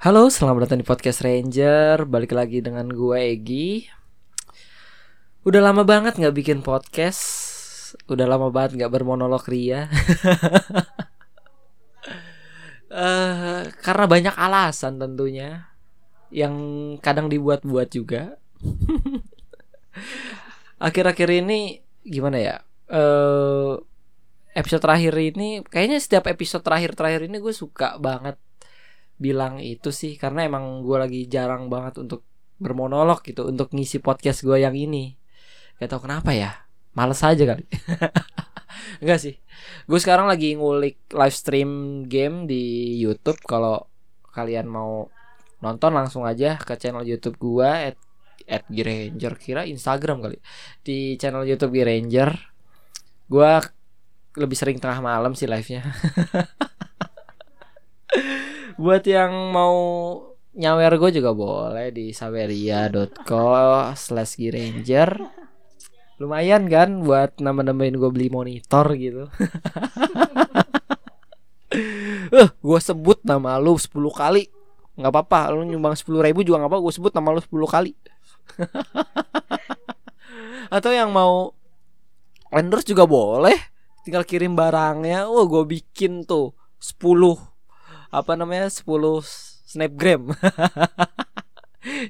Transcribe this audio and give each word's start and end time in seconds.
Halo, 0.00 0.32
selamat 0.32 0.64
datang 0.64 0.80
di 0.80 0.88
podcast 0.88 1.20
Ranger. 1.20 2.08
Balik 2.08 2.32
lagi 2.32 2.64
dengan 2.64 2.88
gue 2.88 3.20
Egi. 3.20 3.84
Udah 5.44 5.60
lama 5.60 5.84
banget 5.84 6.16
nggak 6.16 6.40
bikin 6.40 6.64
podcast. 6.64 7.20
Udah 8.08 8.24
lama 8.24 8.48
banget 8.48 8.80
nggak 8.80 8.92
bermonolog 8.96 9.44
ria. 9.44 9.84
Eh, 12.90 13.62
karena 13.86 14.10
banyak 14.10 14.34
alasan 14.34 14.98
tentunya 14.98 15.70
yang 16.34 16.54
kadang 16.98 17.30
dibuat-buat 17.30 17.86
juga. 17.92 18.40
Akhir-akhir 20.90 21.44
ini 21.44 21.84
gimana 22.02 22.40
ya? 22.40 22.56
Eh 22.88 23.72
episode 24.58 24.82
terakhir 24.82 25.14
ini 25.14 25.62
kayaknya 25.62 26.02
setiap 26.02 26.26
episode 26.26 26.66
terakhir-terakhir 26.66 27.30
ini 27.30 27.38
gue 27.38 27.54
suka 27.54 27.94
banget 28.02 28.34
bilang 29.20 29.60
itu 29.60 29.92
sih 29.92 30.16
karena 30.16 30.48
emang 30.48 30.80
gue 30.80 30.96
lagi 30.96 31.20
jarang 31.28 31.68
banget 31.68 32.00
untuk 32.00 32.24
bermonolog 32.56 33.20
gitu 33.20 33.52
untuk 33.52 33.70
ngisi 33.76 34.00
podcast 34.00 34.40
gue 34.40 34.56
yang 34.64 34.72
ini. 34.72 35.14
Gak 35.76 35.92
tau 35.92 36.00
kenapa 36.00 36.32
ya 36.32 36.64
males 36.96 37.20
aja 37.20 37.44
kali. 37.44 37.64
Enggak 39.04 39.20
sih. 39.20 39.36
Gue 39.84 40.00
sekarang 40.00 40.24
lagi 40.24 40.56
ngulik 40.56 41.12
live 41.12 41.36
stream 41.36 42.02
game 42.08 42.48
di 42.48 42.96
YouTube. 42.96 43.38
Kalau 43.44 43.92
kalian 44.32 44.64
mau 44.64 45.12
nonton 45.60 45.92
langsung 45.92 46.24
aja 46.24 46.56
ke 46.56 46.74
channel 46.80 47.04
YouTube 47.04 47.36
gue 47.36 47.92
at 47.92 47.96
at 48.48 48.64
Giranger 48.72 49.36
kira 49.36 49.68
Instagram 49.68 50.24
kali. 50.24 50.40
Di 50.80 51.20
channel 51.20 51.44
YouTube 51.44 51.76
Giranger 51.76 52.32
gue 53.30 53.50
lebih 54.38 54.56
sering 54.58 54.78
tengah 54.78 54.98
malam 55.02 55.34
sih 55.34 55.46
live 55.46 55.66
nya 55.70 55.82
buat 58.80 59.04
yang 59.04 59.52
mau 59.52 59.76
nyawer 60.56 60.96
gue 60.96 61.20
juga 61.20 61.36
boleh 61.36 61.92
di 61.92 62.16
saweria.co 62.16 63.92
slash 63.92 64.40
giranger 64.40 65.20
lumayan 66.20 66.64
kan 66.68 67.04
buat 67.04 67.36
nama-namain 67.40 67.92
gue 67.96 68.10
beli 68.12 68.32
monitor 68.32 68.88
gitu. 68.96 69.28
Eh 72.30 72.46
gue 72.46 72.78
sebut 72.78 73.18
nama 73.26 73.58
lu 73.58 73.74
10 73.74 73.90
kali. 74.14 74.46
Nggak 74.94 75.10
apa-apa 75.10 75.50
lu 75.50 75.66
nyumbang 75.66 75.98
10 75.98 76.30
ribu 76.30 76.46
juga 76.46 76.62
nggak 76.62 76.70
apa 76.70 76.78
gue 76.78 76.92
sebut 76.94 77.10
nama 77.14 77.34
lu 77.34 77.42
10 77.42 77.50
kali. 77.66 77.92
Atau 80.74 80.94
yang 80.94 81.10
mau 81.10 81.54
endorse 82.54 82.86
juga 82.86 83.06
boleh. 83.06 83.58
Tinggal 84.06 84.22
kirim 84.22 84.54
barangnya. 84.54 85.26
Oh 85.26 85.46
gue 85.50 85.62
bikin 85.66 86.22
tuh 86.22 86.54
10 86.78 87.49
apa 88.10 88.34
namanya 88.34 88.66
10 88.66 88.82
snapgram. 89.70 90.30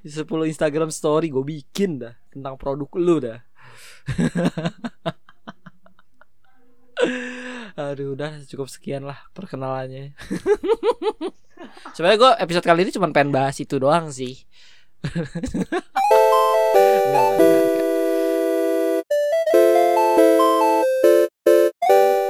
10 0.02 0.26
Instagram 0.26 0.90
story 0.90 1.28
gue 1.28 1.44
bikin 1.44 2.00
dah 2.00 2.16
tentang 2.32 2.56
produk 2.56 2.88
lu 2.96 3.20
dah. 3.20 3.44
Aduh 7.80 8.12
udah 8.16 8.40
cukup 8.48 8.72
sekian 8.72 9.04
lah 9.04 9.20
perkenalannya. 9.36 10.16
Sebenarnya 11.94 12.18
gue 12.18 12.32
episode 12.48 12.64
kali 12.64 12.88
ini 12.88 12.96
cuma 12.96 13.12
pengen 13.12 13.36
bahas 13.36 13.60
itu 13.60 13.76
doang 13.76 14.08
sih. 14.08 14.40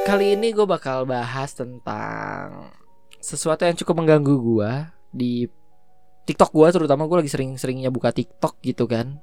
Kali 0.07 0.35
ini 0.35 0.51
gue 0.51 0.67
bakal 0.67 1.07
bahas 1.07 1.55
tentang 1.55 2.75
sesuatu 3.21 3.69
yang 3.69 3.77
cukup 3.77 4.01
mengganggu 4.01 4.35
gua 4.41 4.91
di 5.13 5.47
TikTok 6.25 6.51
gua 6.51 6.69
terutama 6.73 7.05
gua 7.05 7.21
lagi 7.21 7.33
sering-seringnya 7.33 7.93
buka 7.93 8.11
TikTok 8.11 8.59
gitu 8.65 8.89
kan. 8.89 9.21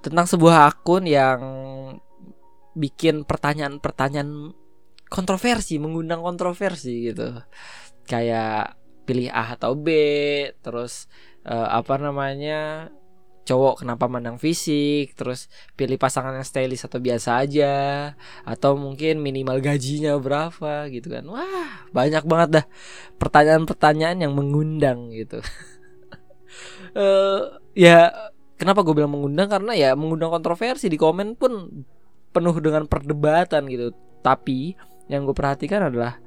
Tentang 0.00 0.24
sebuah 0.24 0.70
akun 0.70 1.04
yang 1.04 1.40
bikin 2.72 3.28
pertanyaan-pertanyaan 3.28 4.54
kontroversi, 5.10 5.76
mengundang 5.76 6.22
kontroversi 6.22 7.12
gitu. 7.12 7.34
Kayak 8.06 8.78
pilih 9.04 9.28
A 9.28 9.58
atau 9.58 9.74
B, 9.74 9.90
terus 10.62 11.10
uh, 11.44 11.68
apa 11.68 11.98
namanya? 11.98 12.88
Cowok 13.44 13.82
kenapa 13.82 14.06
mandang 14.06 14.36
fisik 14.36 15.16
terus 15.16 15.50
pilih 15.74 15.96
pasangan 15.96 16.36
yang 16.36 16.46
stylish 16.46 16.86
atau 16.86 17.00
biasa 17.02 17.42
aja 17.42 17.74
atau 18.44 18.76
mungkin 18.76 19.18
minimal 19.18 19.58
gajinya 19.58 20.14
berapa 20.20 20.86
gitu 20.92 21.10
kan. 21.10 21.24
Wah 21.26 21.88
banyak 21.90 22.24
banget 22.28 22.48
dah 22.60 22.64
pertanyaan-pertanyaan 23.16 24.22
yang 24.22 24.32
mengundang 24.36 25.10
gitu. 25.10 25.40
Uh, 26.94 27.58
ya 27.88 28.12
kenapa 28.60 28.84
gue 28.84 28.94
bilang 28.94 29.12
mengundang? 29.12 29.48
Karena 29.48 29.72
ya 29.72 29.90
mengundang 29.96 30.30
kontroversi 30.30 30.92
di 30.92 31.00
komen 31.00 31.34
pun 31.34 31.84
penuh 32.30 32.56
dengan 32.60 32.84
perdebatan 32.86 33.66
gitu. 33.66 33.96
Tapi 34.20 34.76
yang 35.10 35.26
gue 35.26 35.34
perhatikan 35.34 35.90
adalah 35.90 36.20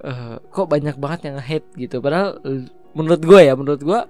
uh, 0.00 0.40
kok 0.40 0.70
banyak 0.70 0.96
banget 0.96 1.20
yang 1.28 1.36
hate 1.42 1.68
gitu. 1.74 1.98
Padahal 1.98 2.38
menurut 2.94 3.20
gue 3.20 3.40
ya 3.42 3.52
menurut 3.58 3.82
gue 3.82 4.00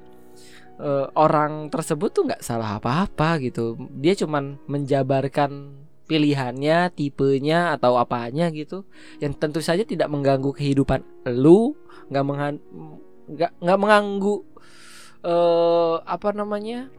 uh, 0.81 1.07
orang 1.15 1.69
tersebut 1.71 2.11
tuh 2.11 2.25
nggak 2.31 2.43
salah 2.43 2.79
apa-apa 2.79 3.39
gitu. 3.43 3.79
Dia 3.99 4.15
cuman 4.19 4.59
menjabarkan 4.67 5.83
pilihannya 6.05 6.93
tipenya 6.93 7.75
atau 7.77 7.97
apanya 7.97 8.51
gitu. 8.53 8.85
Yang 9.19 9.33
tentu 9.41 9.61
saja 9.65 9.83
tidak 9.87 10.11
mengganggu 10.11 10.53
kehidupan 10.53 11.03
lu 11.31 11.75
nggak 12.13 12.25
nggak 13.25 13.51
nggak 13.61 13.79
mengganggu 13.81 14.37
uh, 15.25 16.05
apa 16.05 16.37
namanya 16.37 16.93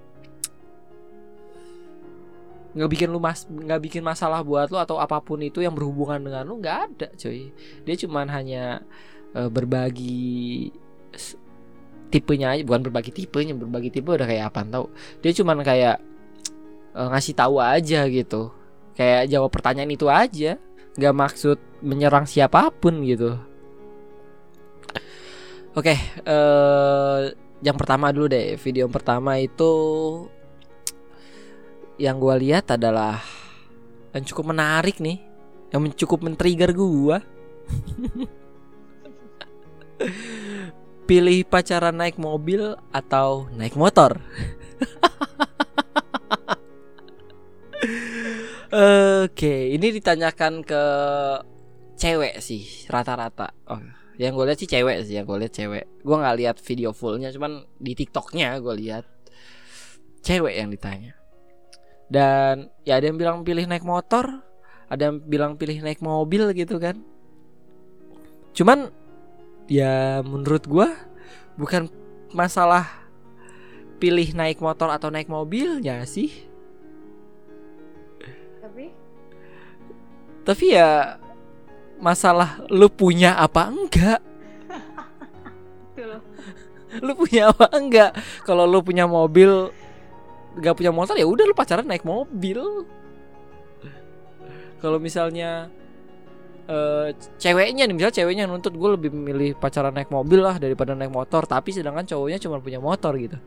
nggak 2.76 2.92
bikin 2.92 3.08
lu 3.08 3.24
mas 3.24 3.48
nggak 3.48 3.80
bikin 3.88 4.04
masalah 4.04 4.44
buat 4.44 4.68
lu 4.68 4.76
atau 4.76 5.00
apa 5.00 5.24
pun 5.24 5.40
itu 5.40 5.64
yang 5.64 5.72
berhubungan 5.72 6.20
dengan 6.20 6.44
lu 6.44 6.60
nggak 6.60 6.78
ada 6.92 7.08
cuy. 7.16 7.54
Dia 7.88 7.96
cuman 7.96 8.28
hanya 8.28 8.84
uh, 9.32 9.48
berbagi 9.48 10.74
tipenya 12.10 12.56
aja 12.56 12.64
bukan 12.64 12.82
berbagi 12.86 13.12
tipenya 13.12 13.54
berbagi 13.58 13.90
tipe 13.90 14.10
udah 14.12 14.28
kayak 14.28 14.54
apa 14.54 14.62
tau. 14.68 14.86
Dia 15.22 15.32
cuman 15.36 15.62
kayak 15.66 15.98
uh, 16.96 17.08
ngasih 17.12 17.34
tahu 17.36 17.60
aja 17.60 18.08
gitu. 18.08 18.54
Kayak 18.96 19.28
jawab 19.30 19.50
pertanyaan 19.52 19.92
itu 19.92 20.08
aja. 20.08 20.58
Nggak 20.96 21.16
maksud 21.16 21.58
menyerang 21.84 22.24
siapa 22.26 22.72
pun 22.72 23.04
gitu. 23.04 23.36
Oke 25.76 25.92
okay, 25.92 26.00
uh, 26.24 26.32
eh, 26.32 27.36
yang 27.60 27.76
pertama 27.76 28.16
dulu 28.16 28.32
deh. 28.32 28.56
Video 28.56 28.88
yang 28.88 28.96
pertama 28.96 29.36
itu 29.36 29.74
yang 32.00 32.16
gue 32.20 32.36
lihat 32.48 32.80
adalah 32.80 33.20
yang 34.16 34.24
cukup 34.24 34.56
menarik 34.56 35.04
nih. 35.04 35.20
Yang 35.76 36.08
cukup 36.08 36.24
men-trigger 36.24 36.72
gue 36.72 37.18
pilih 41.06 41.46
pacaran 41.46 41.96
naik 41.96 42.18
mobil 42.18 42.74
atau 42.90 43.46
naik 43.54 43.78
motor? 43.78 44.18
Oke, 49.24 49.72
ini 49.72 49.88
ditanyakan 49.94 50.66
ke 50.66 50.84
cewek 51.96 52.44
sih 52.44 52.90
rata-rata. 52.92 53.56
Oh, 53.72 53.80
yang 54.20 54.36
gue 54.36 54.46
lihat 54.52 54.60
sih 54.60 54.68
cewek 54.68 55.06
sih, 55.08 55.16
yang 55.16 55.30
gue 55.30 55.48
lihat 55.48 55.54
cewek. 55.56 55.86
Gue 56.04 56.16
nggak 56.18 56.38
lihat 56.42 56.58
video 56.60 56.92
fullnya, 56.92 57.32
cuman 57.32 57.64
di 57.80 57.96
TikToknya 57.96 58.60
gue 58.60 58.74
lihat 58.84 59.06
cewek 60.26 60.60
yang 60.60 60.74
ditanya. 60.74 61.16
Dan 62.10 62.74
ya 62.84 63.00
ada 63.00 63.06
yang 63.08 63.18
bilang 63.22 63.48
pilih 63.48 63.64
naik 63.70 63.86
motor, 63.86 64.44
ada 64.90 65.02
yang 65.08 65.24
bilang 65.24 65.56
pilih 65.56 65.80
naik 65.80 66.02
mobil 66.02 66.52
gitu 66.52 66.82
kan. 66.82 67.00
Cuman 68.56 68.92
ya 69.66 70.22
menurut 70.22 70.64
gue 70.66 70.88
bukan 71.58 71.90
masalah 72.36 72.86
pilih 73.98 74.36
naik 74.36 74.60
motor 74.60 74.92
atau 74.92 75.10
naik 75.10 75.32
mobilnya 75.32 76.04
sih. 76.04 76.30
Tapi? 78.62 78.86
Tapi 80.46 80.66
ya 80.76 81.18
masalah 81.98 82.62
lu 82.68 82.92
punya 82.92 83.40
apa 83.40 83.72
enggak? 83.72 84.22
Lu 87.04 87.12
punya 87.12 87.52
apa 87.52 87.68
enggak? 87.76 88.12
Kalau 88.44 88.64
lu 88.64 88.80
punya 88.80 89.04
mobil 89.08 89.72
gak 90.56 90.80
punya 90.80 90.92
motor 90.96 91.20
ya 91.20 91.28
udah 91.28 91.44
lu 91.44 91.56
pacaran 91.56 91.84
naik 91.84 92.08
mobil. 92.08 92.88
Kalau 94.80 95.00
misalnya 95.02 95.72
uh, 96.70 97.10
ceweknya 97.38 97.86
nih 97.86 97.96
misal 97.96 98.12
ceweknya 98.14 98.46
nuntut 98.46 98.74
gue 98.76 98.90
lebih 98.98 99.10
memilih 99.14 99.58
pacaran 99.58 99.94
naik 99.94 100.10
mobil 100.10 100.42
lah 100.42 100.58
daripada 100.58 100.94
naik 100.94 101.14
motor. 101.14 101.46
Tapi 101.46 101.74
sedangkan 101.74 102.06
cowoknya 102.06 102.38
cuma 102.42 102.62
punya 102.62 102.82
motor 102.82 103.16
gitu. 103.18 103.38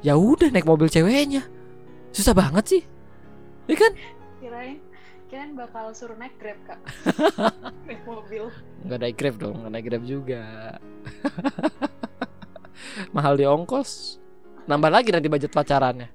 Ya 0.00 0.16
udah 0.16 0.50
naik 0.50 0.66
mobil 0.66 0.90
ceweknya. 0.90 1.46
Susah 2.10 2.34
banget 2.34 2.64
sih. 2.66 2.82
Ya 3.70 3.76
kan? 3.78 3.92
Kirain 4.40 4.78
kirain 5.30 5.54
bakal 5.54 5.94
suruh 5.94 6.18
naik 6.18 6.34
grab 6.42 6.58
kak. 6.66 6.80
Naik 7.86 8.02
mobil. 8.02 8.50
Nggak 8.82 8.98
naik 8.98 9.14
grab 9.14 9.36
dong 9.38 9.56
nggak 9.62 9.72
naik 9.78 9.86
grab 9.86 10.02
juga. 10.02 10.42
Mahal 13.14 13.38
di 13.38 13.46
ongkos. 13.46 14.18
Nambah 14.66 14.90
lagi 14.90 15.14
nanti 15.14 15.30
budget 15.30 15.54
pacarannya. 15.54 16.10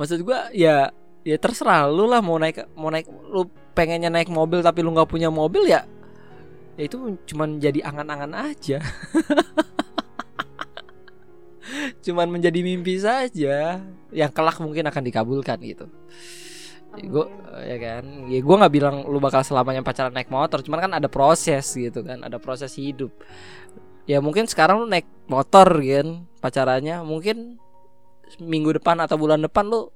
Maksud 0.00 0.24
gua 0.24 0.48
ya 0.56 0.88
ya 1.20 1.36
terserah 1.36 1.84
lu 1.84 2.08
lah 2.08 2.24
mau 2.24 2.40
naik 2.40 2.64
mau 2.72 2.88
naik 2.88 3.12
lu 3.12 3.44
pengennya 3.74 4.08
naik 4.08 4.30
mobil 4.30 4.62
tapi 4.62 4.80
lu 4.80 4.94
nggak 4.94 5.10
punya 5.10 5.28
mobil 5.28 5.66
ya 5.66 5.82
ya 6.74 6.90
itu 6.90 7.18
cuman 7.30 7.62
jadi 7.62 7.86
angan-angan 7.86 8.34
aja. 8.34 8.82
Cuman 12.04 12.28
menjadi 12.28 12.60
mimpi 12.60 13.00
saja. 13.00 13.80
Yang 14.10 14.30
kelak 14.34 14.58
mungkin 14.60 14.84
akan 14.86 15.02
dikabulkan 15.06 15.58
gitu. 15.64 15.86
Gue 16.94 17.26
ya 17.66 17.76
kan? 17.78 18.04
Ya 18.30 18.38
gue 18.38 18.54
nggak 18.54 18.74
bilang 18.74 19.02
lu 19.06 19.18
bakal 19.18 19.42
selamanya 19.42 19.82
pacaran 19.82 20.14
naik 20.14 20.30
motor 20.30 20.62
cuman 20.62 20.86
kan 20.86 20.92
ada 20.94 21.08
proses 21.10 21.66
gitu 21.74 22.06
kan? 22.06 22.22
Ada 22.22 22.38
proses 22.38 22.70
hidup. 22.78 23.10
Ya 24.04 24.20
mungkin 24.20 24.46
sekarang 24.46 24.84
lu 24.84 24.86
naik 24.86 25.08
motor 25.26 25.80
kan 25.80 26.28
pacarannya 26.38 27.02
mungkin 27.02 27.58
minggu 28.36 28.76
depan 28.82 29.00
atau 29.00 29.16
bulan 29.16 29.40
depan 29.40 29.64
lu 29.64 29.88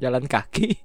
jalan 0.00 0.24
kaki 0.24 0.76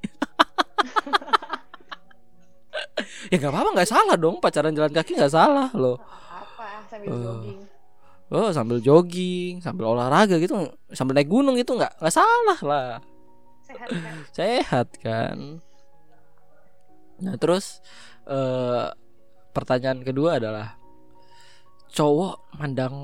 ya 3.32 3.36
nggak 3.38 3.52
apa-apa 3.52 3.70
nggak 3.76 3.90
salah 3.90 4.16
dong. 4.16 4.40
Pacaran 4.40 4.72
jalan 4.72 4.92
kaki 4.92 5.16
nggak 5.20 5.34
salah 5.34 5.70
loh. 5.76 5.98
Apa 6.00 6.86
sambil 6.88 7.12
Oh. 7.12 7.22
jogging. 7.22 7.60
oh 8.26 8.50
sambil 8.50 8.78
jogging 8.82 9.62
sambil 9.62 9.86
olahraga 9.94 10.42
gitu 10.42 10.58
sambil 10.98 11.14
naik 11.14 11.30
gunung 11.30 11.54
itu 11.56 11.70
nggak 11.70 11.94
nggak 12.02 12.16
salah 12.16 12.60
lah. 12.66 12.90
Sehat 13.62 13.90
kan? 13.90 14.16
Sehat 14.34 14.88
kan? 14.98 15.38
Nah 17.22 17.36
terus 17.38 17.80
eh 18.26 18.88
pertanyaan 19.54 20.02
kedua 20.02 20.42
adalah 20.42 20.76
cowok 21.96 22.60
mandang 22.60 22.96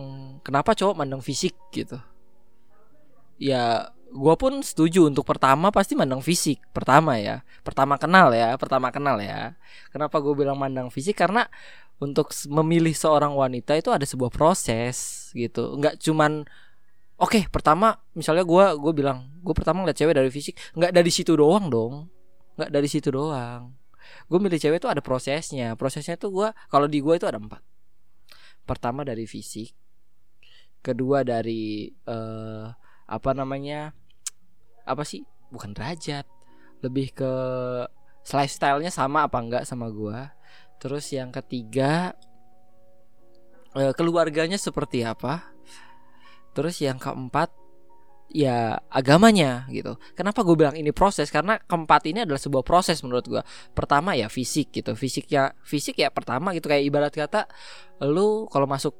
kenapa 0.44 0.76
cowok 0.76 0.98
mandang 0.98 1.22
fisik 1.24 1.56
gitu? 1.72 1.96
Ya 3.38 3.94
gua 4.12 4.36
pun 4.36 4.60
setuju 4.60 5.08
untuk 5.08 5.24
pertama 5.24 5.72
pasti 5.72 5.96
mandang 5.96 6.20
fisik 6.20 6.60
pertama 6.76 7.18
ya. 7.18 7.42
Pertama 7.64 7.96
kenal 7.96 8.36
ya 8.36 8.54
pertama 8.60 8.92
kenal 8.92 9.18
ya. 9.24 9.56
Kenapa 9.90 10.20
gue 10.20 10.34
bilang 10.36 10.60
mandang 10.60 10.92
fisik? 10.92 11.16
Karena 11.18 11.48
untuk 12.02 12.34
memilih 12.52 12.92
seorang 12.92 13.32
wanita 13.34 13.78
itu 13.78 13.90
ada 13.90 14.04
sebuah 14.04 14.30
proses 14.34 15.30
gitu. 15.32 15.78
Nggak 15.80 16.02
cuman 16.04 16.44
oke 17.22 17.48
pertama 17.54 17.98
misalnya 18.18 18.44
gua 18.44 18.76
gue 18.76 18.94
bilang 18.94 19.32
gue 19.42 19.54
pertama 19.56 19.84
ngeliat 19.84 19.98
cewek 19.98 20.16
dari 20.16 20.30
fisik. 20.30 20.54
Nggak 20.76 20.92
dari 20.92 21.12
situ 21.14 21.34
doang 21.34 21.72
dong. 21.72 22.12
Nggak 22.60 22.70
dari 22.70 22.88
situ 22.92 23.10
doang. 23.10 23.74
Gue 24.28 24.40
milih 24.44 24.60
cewek 24.60 24.84
itu 24.84 24.90
ada 24.92 25.00
prosesnya. 25.00 25.74
Prosesnya 25.80 26.20
tuh 26.20 26.30
gua 26.36 26.48
kalau 26.68 26.86
di 26.92 27.00
gua 27.00 27.16
itu 27.16 27.26
ada 27.26 27.40
empat. 27.40 27.64
Pertama 28.68 29.08
dari 29.08 29.24
fisik 29.24 29.72
kedua 30.82 31.22
dari 31.22 31.94
eh 32.10 32.66
apa 33.12 33.32
namanya 33.36 33.94
apa 34.86 35.04
sih 35.06 35.24
bukan 35.52 35.76
derajat 35.76 36.26
lebih 36.82 37.14
ke 37.14 37.32
lifestyle-nya 38.32 38.94
sama 38.94 39.28
apa 39.28 39.38
enggak 39.42 39.64
sama 39.66 39.90
gua 39.90 40.34
terus 40.82 41.10
yang 41.14 41.30
ketiga 41.30 42.16
eh, 43.78 43.94
keluarganya 43.94 44.58
seperti 44.58 45.06
apa 45.06 45.52
terus 46.52 46.82
yang 46.84 47.00
keempat 47.00 47.62
ya 48.32 48.80
agamanya 48.88 49.68
gitu. 49.68 50.00
Kenapa 50.16 50.42
gue 50.48 50.56
bilang 50.56 50.76
ini 50.80 50.96
proses? 50.96 51.28
Karena 51.28 51.60
keempat 51.60 52.08
ini 52.08 52.24
adalah 52.24 52.40
sebuah 52.40 52.64
proses 52.64 53.04
menurut 53.04 53.28
gue. 53.28 53.44
Pertama 53.76 54.16
ya 54.16 54.32
fisik 54.32 54.72
gitu. 54.72 54.96
Fisiknya 54.96 55.52
fisik 55.68 56.00
ya 56.00 56.10
pertama 56.10 56.56
gitu 56.56 56.72
kayak 56.72 56.84
ibarat 56.88 57.12
kata 57.12 57.46
lu 58.08 58.48
kalau 58.48 58.66
masuk 58.66 58.96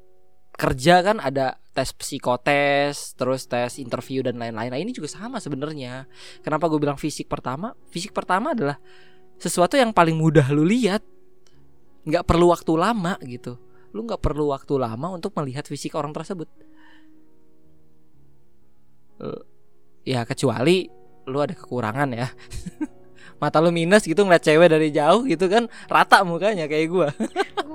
kerja 0.52 1.00
kan 1.00 1.16
ada 1.18 1.56
tes 1.72 1.88
psikotes, 1.96 3.16
terus 3.16 3.48
tes 3.48 3.80
interview 3.80 4.20
dan 4.20 4.36
lain-lain. 4.36 4.70
Nah, 4.72 4.80
ini 4.80 4.92
juga 4.92 5.08
sama 5.08 5.40
sebenarnya. 5.40 6.04
Kenapa 6.44 6.68
gue 6.68 6.76
bilang 6.76 7.00
fisik 7.00 7.26
pertama? 7.32 7.72
Fisik 7.88 8.12
pertama 8.12 8.52
adalah 8.52 8.76
sesuatu 9.40 9.80
yang 9.80 9.90
paling 9.90 10.14
mudah 10.16 10.46
lu 10.52 10.64
lihat. 10.68 11.00
nggak 12.02 12.26
perlu 12.26 12.50
waktu 12.50 12.72
lama 12.74 13.14
gitu. 13.22 13.56
Lu 13.94 14.02
nggak 14.02 14.18
perlu 14.18 14.50
waktu 14.50 14.74
lama 14.74 15.14
untuk 15.14 15.32
melihat 15.38 15.62
fisik 15.70 15.94
orang 15.94 16.10
tersebut. 16.10 16.50
Eh, 19.22 19.42
ya 20.02 20.26
kecuali 20.26 20.90
lu 21.30 21.38
ada 21.38 21.54
kekurangan 21.54 22.10
ya 22.10 22.26
mata 23.40 23.62
lu 23.62 23.70
minus 23.70 24.02
gitu 24.02 24.26
ngeliat 24.26 24.42
cewek 24.42 24.66
dari 24.66 24.90
jauh 24.90 25.22
gitu 25.30 25.46
kan 25.46 25.70
rata 25.86 26.26
mukanya 26.26 26.66
kayak 26.66 26.90
gua 26.90 27.08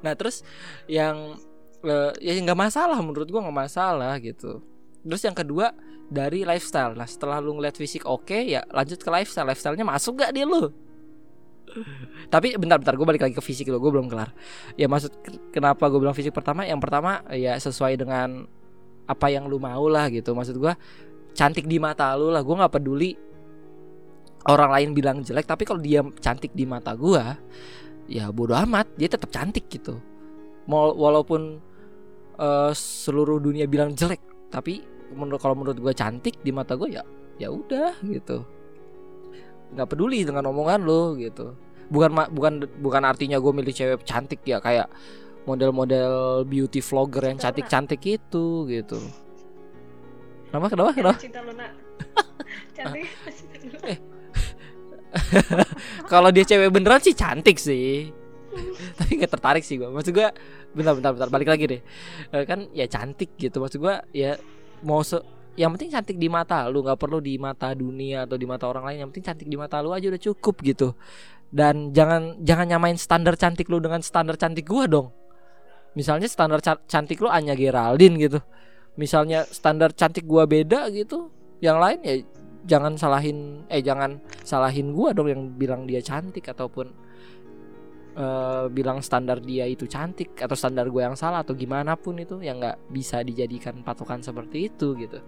nah 0.00 0.16
terus 0.16 0.40
yang 0.88 1.36
eh, 1.84 2.12
ya 2.22 2.32
nggak 2.40 2.56
masalah 2.56 2.96
menurut 3.04 3.28
gua 3.28 3.44
nggak 3.44 3.58
masalah 3.68 4.16
gitu. 4.22 4.64
Terus 5.02 5.22
yang 5.26 5.36
kedua 5.36 5.74
dari 6.12 6.44
lifestyle. 6.46 6.94
Nah 6.94 7.08
setelah 7.08 7.40
lu 7.42 7.58
ngeliat 7.58 7.74
fisik 7.74 8.06
oke 8.06 8.36
ya 8.36 8.62
lanjut 8.70 9.00
ke 9.00 9.10
lifestyle. 9.10 9.48
Lifestylenya 9.48 9.86
masuk 9.88 10.22
gak 10.22 10.36
di 10.36 10.44
lu? 10.44 10.70
Tapi 12.32 12.54
bentar-bentar 12.60 12.94
gue 12.94 13.06
balik 13.08 13.22
lagi 13.24 13.34
ke 13.34 13.42
fisik 13.42 13.66
dulu 13.72 13.88
gue 13.88 13.92
belum 13.98 14.06
kelar. 14.12 14.30
Ya 14.76 14.86
maksud 14.86 15.10
kenapa 15.50 15.88
gue 15.88 15.98
bilang 15.98 16.14
fisik 16.14 16.30
pertama? 16.30 16.68
Yang 16.68 16.80
pertama 16.84 17.24
ya 17.32 17.56
sesuai 17.56 17.96
dengan 17.98 18.44
apa 19.08 19.26
yang 19.32 19.48
lu 19.50 19.58
mau 19.58 19.88
lah 19.90 20.06
gitu. 20.12 20.36
Maksud 20.36 20.60
gue 20.60 20.72
cantik 21.34 21.66
di 21.66 21.80
mata 21.80 22.12
lu 22.14 22.30
lah. 22.30 22.44
Gue 22.44 22.54
nggak 22.60 22.72
peduli 22.76 23.16
orang 24.46 24.70
lain 24.74 24.90
bilang 24.94 25.16
jelek 25.22 25.46
tapi 25.46 25.62
kalau 25.62 25.78
dia 25.78 26.02
cantik 26.18 26.50
di 26.50 26.66
mata 26.66 26.98
gue 26.98 27.22
ya 28.10 28.30
bodoh 28.34 28.58
amat 28.66 28.90
dia 28.98 29.08
tetap 29.10 29.30
cantik 29.30 29.68
gitu. 29.68 29.98
Mau 30.66 30.94
walaupun 30.94 31.58
eh, 32.38 32.72
seluruh 32.74 33.38
dunia 33.42 33.66
bilang 33.66 33.94
jelek 33.94 34.20
tapi 34.52 34.84
menurut 35.12 35.40
kalau 35.40 35.56
menurut 35.56 35.78
gue 35.78 35.92
cantik 35.92 36.40
di 36.40 36.50
mata 36.52 36.76
gue 36.76 36.96
ya 36.96 37.02
ya 37.40 37.48
udah 37.50 37.98
gitu. 38.06 38.44
Nggak 39.72 39.88
peduli 39.88 40.24
dengan 40.24 40.48
omongan 40.52 40.80
lo 40.84 41.16
gitu. 41.16 41.56
Bukan 41.92 42.10
bukan 42.32 42.54
bukan 42.80 43.02
artinya 43.04 43.36
gue 43.36 43.52
milih 43.52 43.72
cewek 43.72 44.04
cantik 44.04 44.40
ya 44.44 44.60
kayak 44.60 44.88
model-model 45.42 46.46
beauty 46.46 46.78
vlogger 46.78 47.34
yang 47.34 47.38
cantik-cantik 47.38 48.00
itu 48.06 48.64
gitu. 48.70 48.98
Kenapa 50.48 50.66
kenapa 50.68 50.90
kenapa? 50.92 51.18
Cinta 51.18 51.40
Luna. 51.40 51.66
Cantik. 52.76 53.08
Eh. 53.88 53.98
kalau 56.12 56.32
dia 56.32 56.44
cewek 56.46 56.72
beneran 56.72 57.00
sih 57.00 57.12
cantik 57.12 57.60
sih. 57.60 58.10
Tapi 58.98 59.10
nggak 59.16 59.32
tertarik 59.32 59.64
sih 59.64 59.80
gue 59.80 59.88
maksud 59.88 60.12
gue 60.12 60.28
bentar 60.76 60.92
bentar 60.96 61.12
bentar 61.16 61.28
balik 61.32 61.48
lagi 61.48 61.64
deh. 61.68 61.80
Eh, 62.32 62.44
kan 62.44 62.68
ya 62.72 62.88
cantik 62.88 63.36
gitu. 63.36 63.60
Maksud 63.60 63.78
gue 63.80 63.94
ya 64.12 64.36
mau 64.84 65.00
se 65.04 65.20
yang 65.56 65.72
penting 65.76 65.92
cantik 65.92 66.16
di 66.16 66.28
mata 66.32 66.64
lu. 66.68 66.84
Nggak 66.84 66.98
perlu 67.00 67.20
di 67.20 67.36
mata 67.36 67.72
dunia 67.76 68.24
atau 68.24 68.36
di 68.40 68.46
mata 68.48 68.64
orang 68.68 68.88
lain. 68.88 68.98
Yang 69.04 69.08
penting 69.16 69.26
cantik 69.32 69.48
di 69.48 69.56
mata 69.56 69.80
lu 69.84 69.92
aja 69.92 70.08
udah 70.08 70.22
cukup 70.22 70.54
gitu. 70.64 70.96
Dan 71.52 71.92
jangan 71.92 72.40
jangan 72.40 72.66
nyamain 72.68 72.96
standar 72.96 73.36
cantik 73.36 73.68
lu 73.68 73.80
dengan 73.80 74.00
standar 74.00 74.40
cantik 74.40 74.64
gua 74.64 74.88
dong. 74.88 75.12
Misalnya 75.92 76.24
standar 76.24 76.64
ca- 76.64 76.80
cantik 76.88 77.20
lu 77.20 77.28
Anya 77.28 77.52
Geraldine 77.52 78.16
gitu. 78.16 78.40
Misalnya 78.96 79.44
standar 79.44 79.92
cantik 79.92 80.24
gua 80.24 80.48
beda 80.48 80.88
gitu. 80.88 81.28
Yang 81.60 81.78
lain 81.78 81.98
ya 82.00 82.14
jangan 82.62 82.94
salahin 82.94 83.66
eh 83.66 83.82
jangan 83.82 84.22
salahin 84.46 84.94
gua 84.94 85.10
dong 85.10 85.28
yang 85.30 85.42
bilang 85.54 85.82
dia 85.86 85.98
cantik 85.98 86.46
ataupun 86.46 86.86
eh, 88.14 88.64
bilang 88.70 89.02
standar 89.02 89.42
dia 89.42 89.66
itu 89.66 89.88
cantik 89.90 90.38
atau 90.38 90.54
standar 90.54 90.86
gue 90.86 91.02
yang 91.02 91.18
salah 91.18 91.42
atau 91.42 91.56
gimana 91.56 91.98
pun 91.98 92.18
itu 92.20 92.38
yang 92.38 92.62
nggak 92.62 92.92
bisa 92.92 93.20
dijadikan 93.26 93.82
patokan 93.82 94.22
seperti 94.22 94.70
itu 94.70 94.94
gitu. 94.98 95.18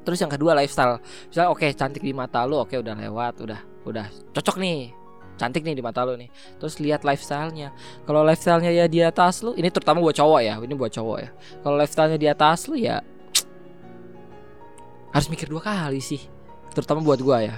Terus 0.00 0.18
yang 0.20 0.32
kedua 0.32 0.56
lifestyle. 0.56 0.98
Misalnya 1.28 1.50
oke 1.52 1.66
cantik 1.76 2.00
di 2.00 2.16
mata 2.16 2.48
lu 2.48 2.56
oke 2.56 2.72
udah 2.72 2.94
lewat 2.96 3.44
udah 3.44 3.60
udah 3.84 4.06
cocok 4.32 4.56
nih. 4.56 4.96
Cantik 5.36 5.64
nih 5.64 5.76
di 5.76 5.84
mata 5.84 6.04
lu 6.04 6.16
nih. 6.16 6.28
Terus 6.60 6.80
lihat 6.80 7.04
lifestylenya. 7.04 7.72
Kalau 8.08 8.24
lifestylenya 8.24 8.72
ya 8.72 8.86
di 8.88 9.00
atas 9.04 9.44
lu 9.44 9.52
ini 9.56 9.68
terutama 9.68 10.00
buat 10.00 10.16
cowok 10.16 10.40
ya 10.40 10.56
ini 10.60 10.74
buat 10.76 10.92
cowok 10.92 11.18
ya. 11.20 11.30
Kalau 11.60 11.76
lifestylenya 11.76 12.18
di 12.20 12.28
atas 12.28 12.68
lu 12.68 12.76
ya 12.80 13.04
harus 15.10 15.28
mikir 15.30 15.50
dua 15.50 15.62
kali 15.62 16.02
sih. 16.02 16.22
Terutama 16.74 17.02
buat 17.02 17.20
gua 17.22 17.42
ya. 17.42 17.56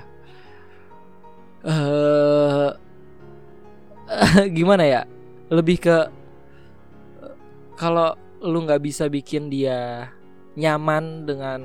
Eh 1.63 2.71
gimana 4.57 4.85
ya? 4.85 5.03
Lebih 5.53 5.79
ke 5.81 5.97
kalau 7.77 8.17
lu 8.43 8.65
nggak 8.67 8.83
bisa 8.83 9.07
bikin 9.07 9.49
dia 9.53 10.11
nyaman 10.59 11.25
dengan 11.25 11.61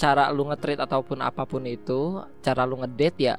cara 0.00 0.32
lu 0.34 0.50
nge-treat 0.50 0.82
ataupun 0.82 1.22
apa 1.22 1.46
pun 1.46 1.62
itu 1.62 2.18
cara 2.42 2.66
lu 2.66 2.80
ngedate 2.82 3.20
ya 3.22 3.36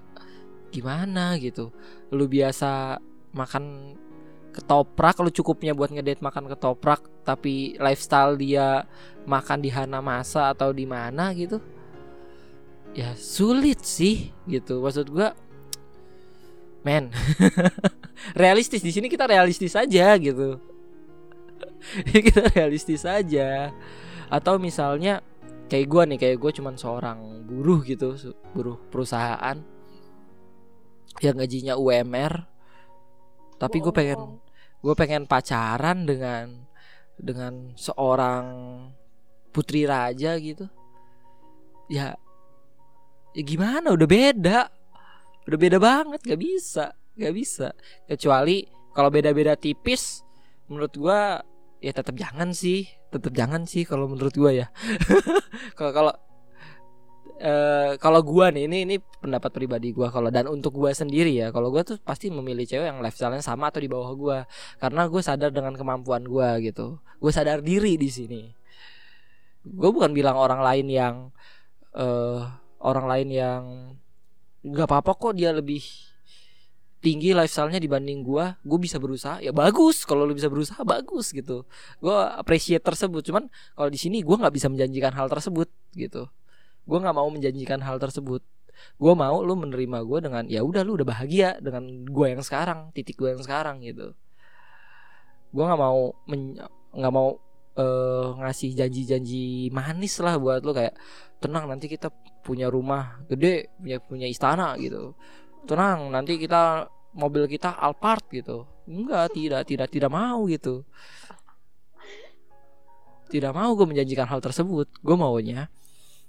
gimana 0.74 1.38
gitu. 1.38 1.70
Lu 2.10 2.26
biasa 2.26 2.98
makan 3.34 3.98
ketoprak 4.54 5.18
lu 5.20 5.34
cukupnya 5.34 5.74
buat 5.74 5.90
ngedate 5.90 6.22
makan 6.22 6.46
ketoprak 6.46 7.02
tapi 7.26 7.74
lifestyle 7.82 8.38
dia 8.38 8.86
makan 9.26 9.60
di 9.60 9.74
Hana 9.74 10.00
Masa 10.00 10.54
atau 10.54 10.70
di 10.70 10.86
mana 10.86 11.34
gitu 11.34 11.58
ya 12.94 13.18
sulit 13.18 13.82
sih 13.82 14.30
gitu. 14.46 14.80
Maksud 14.80 15.10
gua 15.10 15.34
men 16.86 17.10
realistis. 18.42 18.86
Di 18.86 18.94
sini 18.94 19.10
kita 19.10 19.26
realistis 19.26 19.74
aja 19.74 20.16
gitu. 20.22 20.62
Kita 22.08 22.48
realistis 22.56 23.04
aja. 23.04 23.72
Atau 24.32 24.56
misalnya 24.56 25.20
kayak 25.68 25.88
gue 25.90 26.04
nih 26.14 26.20
kayak 26.20 26.38
gue 26.40 26.52
cuman 26.62 26.76
seorang 26.80 27.20
buruh 27.44 27.82
gitu 27.84 28.16
buruh 28.54 28.78
perusahaan 28.88 29.58
yang 31.20 31.36
gajinya 31.40 31.76
UMR 31.80 32.53
tapi 33.64 33.80
gue 33.80 33.94
pengen 33.96 34.44
gue 34.84 34.94
pengen 35.00 35.24
pacaran 35.24 36.04
dengan 36.04 36.68
dengan 37.16 37.72
seorang 37.80 38.46
putri 39.54 39.86
raja 39.88 40.36
gitu. 40.42 40.68
Ya 41.88 42.18
ya 43.32 43.42
gimana? 43.46 43.94
Udah 43.94 44.10
beda. 44.10 44.60
Udah 45.48 45.60
beda 45.60 45.78
banget. 45.80 46.20
Gak 46.26 46.42
bisa. 46.42 46.92
Gak 47.16 47.34
bisa. 47.38 47.72
Kecuali 48.10 48.66
kalau 48.92 49.08
beda-beda 49.14 49.54
tipis 49.56 50.26
menurut 50.68 50.94
gua 50.98 51.40
ya 51.80 51.94
tetap 51.94 52.18
jangan 52.18 52.52
sih. 52.52 52.90
Tetap 53.14 53.32
jangan 53.32 53.70
sih 53.70 53.86
kalau 53.86 54.10
menurut 54.10 54.34
gua 54.34 54.52
ya. 54.52 54.68
Kalau 55.78 55.94
kalau 55.94 56.14
eh, 57.40 57.92
kalau 57.98 58.22
gua 58.22 58.54
nih 58.54 58.70
ini 58.70 58.78
ini 58.86 58.96
pendapat 59.00 59.50
pribadi 59.54 59.90
gua 59.96 60.14
kalau 60.14 60.30
dan 60.30 60.46
untuk 60.50 60.76
gua 60.76 60.94
sendiri 60.94 61.34
ya 61.34 61.50
kalau 61.50 61.74
gua 61.74 61.82
tuh 61.82 61.98
pasti 62.02 62.30
memilih 62.30 62.66
cewek 62.68 62.88
yang 62.90 63.00
lifestyle-nya 63.02 63.42
sama 63.42 63.70
atau 63.74 63.82
di 63.82 63.90
bawah 63.90 64.12
gua. 64.14 64.38
Karena 64.78 65.08
gue 65.10 65.22
sadar 65.24 65.50
dengan 65.50 65.74
kemampuan 65.74 66.24
gua 66.28 66.60
gitu. 66.62 67.00
Gue 67.22 67.32
sadar 67.32 67.64
diri 67.64 67.96
di 67.98 68.10
sini. 68.12 68.42
Gue 69.64 69.90
bukan 69.96 70.12
bilang 70.12 70.36
orang 70.36 70.62
lain 70.62 70.88
yang 70.92 71.16
eh 71.96 72.42
orang 72.84 73.06
lain 73.08 73.30
yang 73.32 73.62
nggak 74.64 74.88
apa-apa 74.88 75.12
kok 75.16 75.34
dia 75.40 75.52
lebih 75.56 75.84
tinggi 77.04 77.36
lifestyle-nya 77.36 77.80
dibanding 77.80 78.24
gua. 78.24 78.60
Gue 78.64 78.80
bisa 78.80 78.98
berusaha. 79.00 79.40
Ya 79.40 79.52
bagus 79.56 80.04
kalau 80.04 80.24
lu 80.28 80.36
bisa 80.36 80.48
berusaha 80.52 80.84
bagus 80.84 81.32
gitu. 81.32 81.66
Gue 82.04 82.16
appreciate 82.40 82.84
tersebut. 82.84 83.24
Cuman 83.28 83.48
kalau 83.76 83.90
di 83.92 84.00
sini 84.00 84.22
gua 84.24 84.40
nggak 84.40 84.56
bisa 84.56 84.68
menjanjikan 84.72 85.14
hal 85.16 85.28
tersebut 85.32 85.68
gitu 85.96 86.28
gue 86.84 86.98
nggak 87.00 87.16
mau 87.16 87.30
menjanjikan 87.32 87.80
hal 87.84 87.98
tersebut. 88.00 88.44
Gue 89.00 89.14
mau 89.16 89.40
lu 89.46 89.56
menerima 89.56 90.04
gue 90.04 90.20
dengan 90.20 90.44
ya 90.50 90.66
udah 90.66 90.82
lu 90.84 91.00
udah 91.00 91.08
bahagia 91.08 91.50
dengan 91.64 92.04
gue 92.04 92.28
yang 92.28 92.42
sekarang 92.44 92.92
titik 92.92 93.16
gue 93.16 93.32
yang 93.32 93.44
sekarang 93.44 93.80
gitu. 93.86 94.12
Gue 95.54 95.64
nggak 95.64 95.80
mau 95.80 96.12
nggak 96.94 97.14
mau 97.14 97.40
eh, 97.78 98.28
ngasih 98.44 98.76
janji-janji 98.76 99.70
manis 99.72 100.20
lah 100.20 100.36
buat 100.38 100.62
lu 100.66 100.74
kayak 100.76 100.94
tenang 101.40 101.70
nanti 101.70 101.88
kita 101.88 102.12
punya 102.44 102.68
rumah 102.68 103.24
gede 103.32 103.72
punya 103.80 103.98
punya 104.04 104.28
istana 104.28 104.76
gitu. 104.82 105.16
Tenang 105.64 106.12
nanti 106.12 106.36
kita 106.36 106.90
mobil 107.16 107.48
kita 107.48 107.78
Alphard 107.80 108.28
gitu. 108.34 108.68
Enggak 108.90 109.32
tidak 109.32 109.64
tidak 109.70 109.88
tidak 109.88 110.12
mau 110.12 110.44
gitu. 110.50 110.84
Tidak 113.32 113.50
mau 113.56 113.74
gue 113.74 113.88
menjanjikan 113.88 114.28
hal 114.30 114.44
tersebut. 114.44 114.92
Gue 115.02 115.16
maunya 115.18 115.72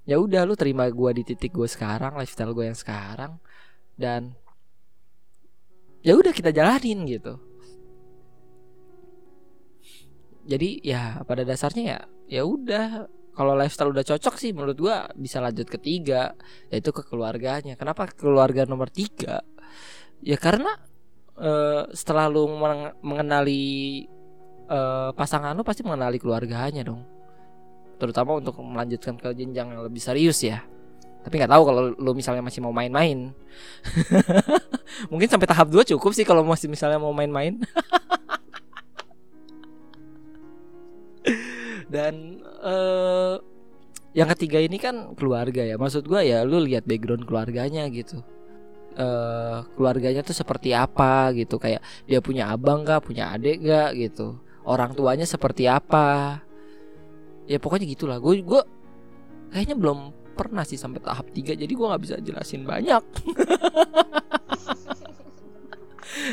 ya 0.04 0.20
udah 0.20 0.44
lu 0.44 0.54
terima 0.54 0.84
gue 0.92 1.10
di 1.16 1.22
titik 1.24 1.56
gue 1.56 1.68
sekarang 1.68 2.16
lifestyle 2.20 2.52
gue 2.52 2.68
yang 2.68 2.76
sekarang 2.76 3.40
dan 3.96 4.36
ya 6.04 6.12
udah 6.20 6.32
kita 6.36 6.52
jalanin 6.52 7.08
gitu. 7.08 7.40
Jadi 10.44 10.84
ya 10.84 11.24
pada 11.24 11.42
dasarnya 11.42 11.84
ya 11.84 12.00
ya 12.28 12.42
udah. 12.44 13.08
Kalau 13.34 13.58
lifestyle 13.58 13.90
udah 13.90 14.06
cocok 14.06 14.38
sih 14.38 14.54
menurut 14.54 14.78
gua 14.78 15.10
bisa 15.18 15.42
lanjut 15.42 15.66
ke 15.66 15.74
tiga 15.74 16.38
yaitu 16.70 16.94
ke 16.94 17.02
keluarganya. 17.02 17.74
Kenapa 17.74 18.06
keluarga 18.14 18.62
nomor 18.62 18.86
tiga? 18.94 19.42
Ya 20.22 20.38
karena 20.38 20.70
eh, 21.40 21.82
setelah 21.90 22.30
lu 22.30 22.46
meng- 22.46 22.94
mengenali 23.02 24.06
eh, 24.70 25.10
pasangan 25.18 25.56
lu 25.56 25.66
pasti 25.66 25.82
mengenali 25.82 26.22
keluarganya 26.22 26.86
dong 26.86 27.13
terutama 28.04 28.36
untuk 28.36 28.60
melanjutkan 28.60 29.16
ke 29.16 29.32
jenjang 29.32 29.72
yang 29.72 29.80
lebih 29.80 30.04
serius 30.04 30.44
ya. 30.44 30.60
Tapi 31.24 31.40
nggak 31.40 31.56
tahu 31.56 31.64
kalau 31.64 31.96
lu 31.96 32.12
misalnya 32.12 32.44
masih 32.44 32.60
mau 32.60 32.68
main-main. 32.76 33.32
Mungkin 35.10 35.24
sampai 35.24 35.48
tahap 35.48 35.72
2 35.72 35.96
cukup 35.96 36.12
sih 36.12 36.28
kalau 36.28 36.44
masih 36.44 36.68
misalnya 36.68 37.00
mau 37.00 37.16
main-main. 37.16 37.56
Dan 41.94 42.44
eh 42.60 43.40
yang 44.12 44.28
ketiga 44.36 44.60
ini 44.60 44.76
kan 44.76 45.16
keluarga 45.16 45.64
ya. 45.64 45.80
Maksud 45.80 46.04
gua 46.04 46.20
ya 46.20 46.44
lu 46.44 46.60
lihat 46.60 46.84
background 46.84 47.24
keluarganya 47.24 47.88
gitu. 47.88 48.20
Eh 48.92 49.64
keluarganya 49.80 50.20
tuh 50.20 50.36
seperti 50.36 50.76
apa 50.76 51.32
gitu. 51.32 51.56
Kayak 51.56 51.80
dia 52.04 52.20
punya 52.20 52.52
abang 52.52 52.84
gak 52.84 53.08
punya 53.08 53.32
adik 53.32 53.64
gak 53.64 53.96
gitu. 53.96 54.36
Orang 54.68 54.92
tuanya 54.92 55.24
seperti 55.24 55.64
apa 55.72 56.44
ya 57.44 57.58
pokoknya 57.60 57.86
gitulah. 57.88 58.18
Gue 58.20 58.40
gue 58.44 58.62
kayaknya 59.54 59.76
belum 59.78 59.98
pernah 60.34 60.66
sih 60.66 60.74
sampai 60.74 60.98
tahap 60.98 61.30
3 61.30 61.54
jadi 61.54 61.72
gua 61.78 61.94
nggak 61.94 62.02
bisa 62.02 62.18
jelasin 62.18 62.66
banyak. 62.66 63.02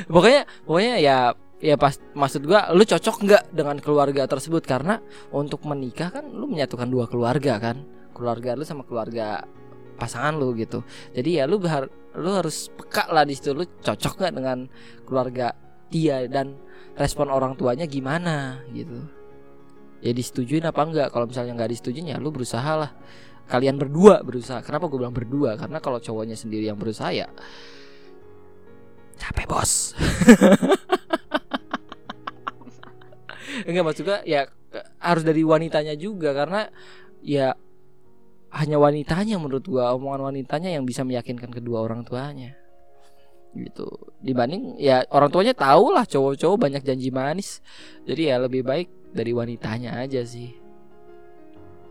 Pokoknya 0.09 0.45
pokoknya 0.65 0.95
ya 1.01 1.17
ya 1.61 1.75
pas 1.77 1.97
maksud 2.17 2.45
gua 2.49 2.73
lu 2.73 2.81
cocok 2.81 3.15
nggak 3.21 3.43
dengan 3.53 3.77
keluarga 3.77 4.25
tersebut? 4.25 4.65
Karena 4.65 4.97
untuk 5.29 5.61
menikah 5.69 6.09
kan 6.09 6.25
lu 6.33 6.49
menyatukan 6.49 6.89
dua 6.89 7.05
keluarga 7.05 7.61
kan? 7.61 7.85
Keluarga 8.11 8.57
lu 8.57 8.65
sama 8.65 8.83
keluarga 8.83 9.45
pasangan 10.01 10.33
lu 10.37 10.57
gitu. 10.57 10.81
Jadi 11.13 11.37
ya 11.37 11.45
lu 11.45 11.61
har- 11.69 11.93
lu 12.17 12.29
harus 12.33 12.73
peka 12.73 13.09
lah 13.13 13.23
di 13.25 13.37
situ. 13.37 13.53
Lu 13.53 13.63
cocok 13.63 14.13
nggak 14.17 14.33
dengan 14.33 14.65
keluarga 15.05 15.53
dia 15.93 16.25
dan 16.25 16.57
respon 16.97 17.29
orang 17.29 17.55
tuanya 17.55 17.85
gimana 17.87 18.63
gitu 18.71 19.20
ya 20.01 20.11
disetujuin 20.11 20.65
apa 20.65 20.81
enggak? 20.81 21.07
Kalau 21.13 21.29
misalnya 21.29 21.53
nggak 21.55 21.71
disetujuin 21.77 22.11
ya 22.11 22.17
lu 22.17 22.33
berusaha 22.33 22.73
lah. 22.75 22.91
Kalian 23.47 23.77
berdua 23.77 24.25
berusaha. 24.25 24.59
Kenapa 24.65 24.89
gue 24.89 24.97
bilang 24.97 25.13
berdua? 25.13 25.55
Karena 25.59 25.77
kalau 25.77 26.01
cowoknya 26.01 26.35
sendiri 26.35 26.67
yang 26.67 26.79
berusaha 26.79 27.13
ya 27.13 27.29
capek 29.21 29.45
bos. 29.45 29.93
Enggak 33.69 33.83
maksud 33.85 34.03
gue 34.09 34.19
ya 34.25 34.49
harus 34.97 35.21
dari 35.21 35.45
wanitanya 35.45 35.93
juga. 35.93 36.33
Karena 36.33 36.65
ya 37.21 37.53
hanya 38.51 38.77
wanitanya 38.81 39.37
menurut 39.37 39.63
gua. 39.69 39.93
Omongan 39.93 40.33
wanitanya 40.33 40.73
yang 40.73 40.83
bisa 40.83 41.05
meyakinkan 41.05 41.53
kedua 41.53 41.85
orang 41.85 42.01
tuanya. 42.01 42.57
Gitu. 43.51 43.83
Dibanding 44.23 44.79
ya 44.79 45.03
orang 45.11 45.29
tuanya 45.29 45.53
tahu 45.53 45.91
lah 45.91 46.07
cowok-cowok 46.07 46.57
banyak 46.57 46.81
janji 46.81 47.13
manis. 47.13 47.61
Jadi 48.07 48.31
ya 48.31 48.41
lebih 48.41 48.65
baik 48.65 48.89
dari 49.11 49.31
wanitanya 49.35 49.99
aja 49.99 50.23
sih. 50.23 50.55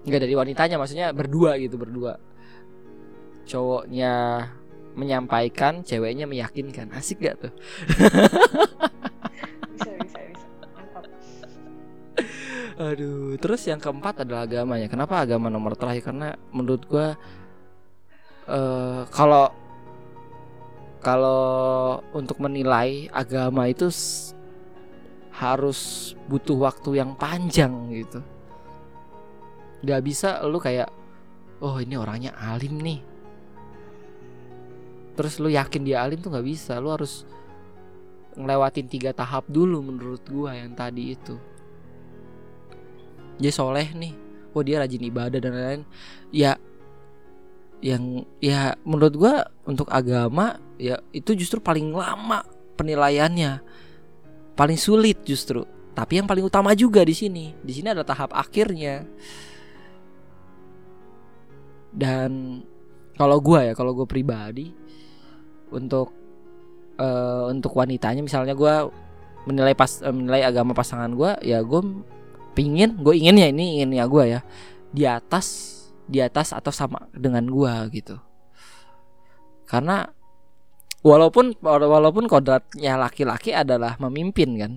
Enggak 0.09 0.25
dari 0.25 0.35
wanitanya 0.37 0.81
maksudnya 0.81 1.13
berdua 1.13 1.61
gitu 1.61 1.77
berdua. 1.77 2.17
Cowoknya 3.45 4.13
menyampaikan 4.97 5.85
ceweknya 5.85 6.25
meyakinkan. 6.25 6.91
Asik 6.97 7.23
gak 7.25 7.37
tuh? 7.49 7.53
Bisa 9.81 9.91
bisa 9.97 10.19
bisa. 10.29 10.47
Mantap. 10.77 11.05
Aduh, 12.81 13.37
terus 13.41 13.65
yang 13.65 13.81
keempat 13.81 14.29
adalah 14.29 14.45
agamanya. 14.45 14.93
Kenapa 14.93 15.25
agama 15.25 15.49
nomor 15.49 15.73
terakhir? 15.73 16.13
Karena 16.13 16.37
menurut 16.53 16.85
gua 16.85 17.17
eh 18.51 19.03
kalau 19.09 19.49
kalau 21.01 21.41
untuk 22.13 22.37
menilai 22.45 23.09
agama 23.09 23.73
itu 23.73 23.89
harus 25.41 26.13
butuh 26.29 26.61
waktu 26.61 27.01
yang 27.01 27.17
panjang 27.17 27.73
gitu. 27.89 28.21
Gak 29.81 30.05
bisa 30.05 30.45
lu 30.45 30.61
kayak 30.61 30.93
oh 31.65 31.81
ini 31.81 31.97
orangnya 31.97 32.37
alim 32.37 32.77
nih. 32.77 33.01
Terus 35.17 35.41
lu 35.41 35.49
yakin 35.49 35.83
dia 35.89 36.05
alim 36.05 36.21
tuh 36.21 36.29
nggak 36.29 36.45
bisa. 36.45 36.77
Lu 36.77 36.93
harus 36.93 37.25
ngelewatin 38.37 38.87
tiga 38.87 39.11
tahap 39.11 39.49
dulu 39.51 39.83
menurut 39.83 40.23
gua 40.31 40.55
yang 40.55 40.77
tadi 40.77 41.17
itu 41.19 41.35
dia 43.41 43.51
soleh 43.51 43.91
nih 43.97 44.15
oh 44.53 44.63
dia 44.63 44.79
rajin 44.79 45.03
ibadah 45.03 45.39
dan 45.41 45.53
lain-lain 45.57 45.83
ya 46.31 46.55
yang 47.81 48.29
ya 48.39 48.77
menurut 48.85 49.15
gua 49.17 49.49
untuk 49.65 49.89
agama 49.89 50.61
ya 50.77 51.01
itu 51.17 51.33
justru 51.33 51.59
paling 51.59 51.91
lama 51.91 52.45
penilaiannya 52.77 53.65
paling 54.61 54.77
sulit 54.77 55.25
justru. 55.25 55.65
Tapi 55.97 56.21
yang 56.21 56.29
paling 56.29 56.45
utama 56.45 56.77
juga 56.77 57.01
di 57.01 57.17
sini. 57.17 57.57
Di 57.65 57.73
sini 57.73 57.89
ada 57.89 58.05
tahap 58.05 58.37
akhirnya. 58.37 59.09
Dan 61.89 62.61
kalau 63.17 63.41
gua 63.41 63.65
ya 63.65 63.73
kalau 63.73 63.97
gue 63.97 64.05
pribadi 64.05 64.69
untuk 65.73 66.13
eh, 67.01 67.45
untuk 67.49 67.73
wanitanya 67.73 68.21
misalnya 68.21 68.53
gua 68.53 68.93
menilai 69.49 69.73
pas 69.73 70.05
eh, 70.05 70.13
menilai 70.13 70.45
agama 70.45 70.77
pasangan 70.77 71.11
gua 71.17 71.41
ya 71.41 71.65
gue 71.65 71.81
pingin 72.55 73.01
gue 73.01 73.15
ingin 73.17 73.41
ya 73.41 73.49
ini 73.51 73.81
inginnya 73.81 74.05
gue 74.07 74.25
ya 74.39 74.41
di 74.93 75.07
atas 75.07 75.47
di 76.07 76.19
atas 76.23 76.55
atau 76.55 76.71
sama 76.71 77.11
dengan 77.11 77.47
gue 77.49 77.73
gitu. 77.95 78.19
Karena 79.67 80.11
walaupun 81.01 81.57
walaupun 81.65 82.29
kodratnya 82.29 83.01
laki-laki 83.01 83.57
adalah 83.57 83.97
memimpin 84.01 84.51
kan? 84.61 84.73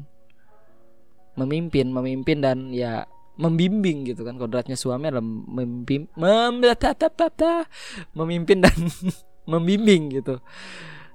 Memimpin 1.34 1.90
memimpin 1.90 2.38
dan 2.40 2.70
ya 2.72 3.04
membimbing 3.36 4.08
gitu 4.08 4.24
kan. 4.24 4.38
Kodratnya 4.38 4.78
suami 4.78 5.10
adalah 5.10 5.26
memimpin 5.26 6.08
mem, 6.16 6.62
memimpin 8.18 8.58
dan 8.64 8.78
membimbing 9.52 10.14
gitu. 10.22 10.40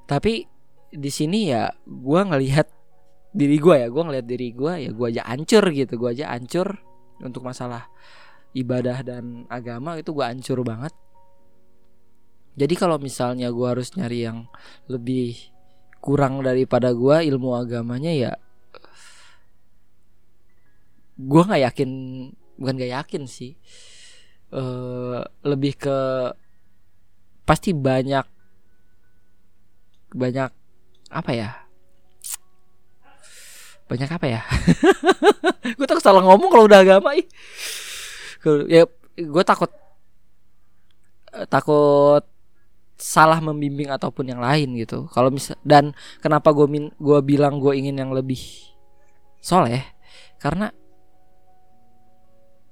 Tapi 0.05 0.45
di 0.89 1.11
sini 1.13 1.53
ya 1.53 1.69
gua 1.85 2.27
ngelihat 2.29 2.69
diri 3.33 3.57
gua 3.63 3.87
ya. 3.87 3.89
Gua 3.89 4.03
ngelihat 4.11 4.27
diri 4.27 4.49
gua 4.53 4.77
ya 4.77 4.91
gua 4.93 5.09
aja 5.09 5.23
hancur 5.25 5.65
gitu. 5.73 5.95
Gua 5.97 6.11
aja 6.13 6.35
hancur 6.35 6.77
untuk 7.23 7.47
masalah 7.47 7.87
ibadah 8.53 9.07
dan 9.07 9.47
agama 9.47 9.97
itu 9.97 10.11
gua 10.11 10.35
hancur 10.35 10.61
banget 10.67 10.93
jadi 12.59 12.75
kalau 12.75 12.99
misalnya 12.99 13.49
gua 13.55 13.79
harus 13.79 13.95
nyari 13.95 14.27
yang 14.27 14.51
lebih 14.91 15.39
kurang 16.03 16.43
daripada 16.43 16.91
gua 16.91 17.23
ilmu 17.23 17.55
agamanya 17.55 18.11
ya 18.11 18.33
gua 21.19 21.43
nggak 21.51 21.63
yakin 21.71 21.91
bukan 22.59 22.75
nggak 22.75 22.93
yakin 22.95 23.23
sih. 23.31 23.55
Eh 24.51 25.21
lebih 25.47 25.79
ke 25.79 25.99
pasti 27.47 27.73
banyak 27.73 28.27
banyak 30.13 30.51
apa 31.11 31.31
ya? 31.33 31.51
Banyak 33.89 34.11
apa 34.11 34.27
ya? 34.29 34.43
Gue 35.79 35.87
takut 35.89 36.05
salah 36.05 36.21
ngomong 36.21 36.51
kalau 36.53 36.65
udah 36.69 36.81
agama 36.85 37.17
ih. 37.17 37.25
Ya 38.69 38.85
gue 39.19 39.45
takut 39.45 39.67
eh, 41.35 41.47
takut 41.51 42.23
salah 42.99 43.39
membimbing 43.39 43.89
ataupun 43.95 44.27
yang 44.29 44.43
lain 44.43 44.75
gitu. 44.75 45.07
Kalau 45.15 45.31
misal 45.31 45.55
dan 45.63 45.95
kenapa 46.19 46.51
gue 46.51 46.67
min 46.67 46.91
gue 46.99 47.19
bilang 47.23 47.63
gue 47.63 47.73
ingin 47.79 47.95
yang 47.97 48.11
lebih 48.11 48.43
soleh? 49.39 49.87
Karena 50.39 50.75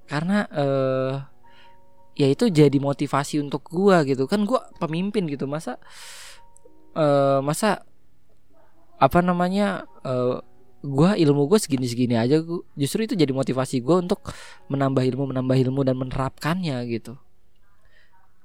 karena 0.06 0.46
eh 0.54 1.14
ya 2.16 2.26
itu 2.30 2.46
jadi 2.46 2.78
motivasi 2.78 3.42
untuk 3.42 3.66
gua 3.66 4.06
gitu. 4.06 4.30
Kan 4.30 4.46
gua 4.46 4.70
pemimpin 4.78 5.26
gitu. 5.26 5.50
Masa 5.50 5.82
eh 6.94 7.40
masa 7.42 7.82
apa 9.02 9.18
namanya 9.20 9.84
eh 10.06 10.38
gua 10.86 11.18
ilmu 11.18 11.50
gue 11.50 11.58
segini-segini 11.58 12.14
aja 12.14 12.38
gua, 12.38 12.62
justru 12.78 13.02
itu 13.02 13.18
jadi 13.18 13.34
motivasi 13.34 13.82
gua 13.82 13.98
untuk 13.98 14.22
menambah 14.70 15.02
ilmu 15.02 15.34
menambah 15.34 15.56
ilmu 15.58 15.80
dan 15.82 15.98
menerapkannya 15.98 16.78
gitu. 16.86 17.18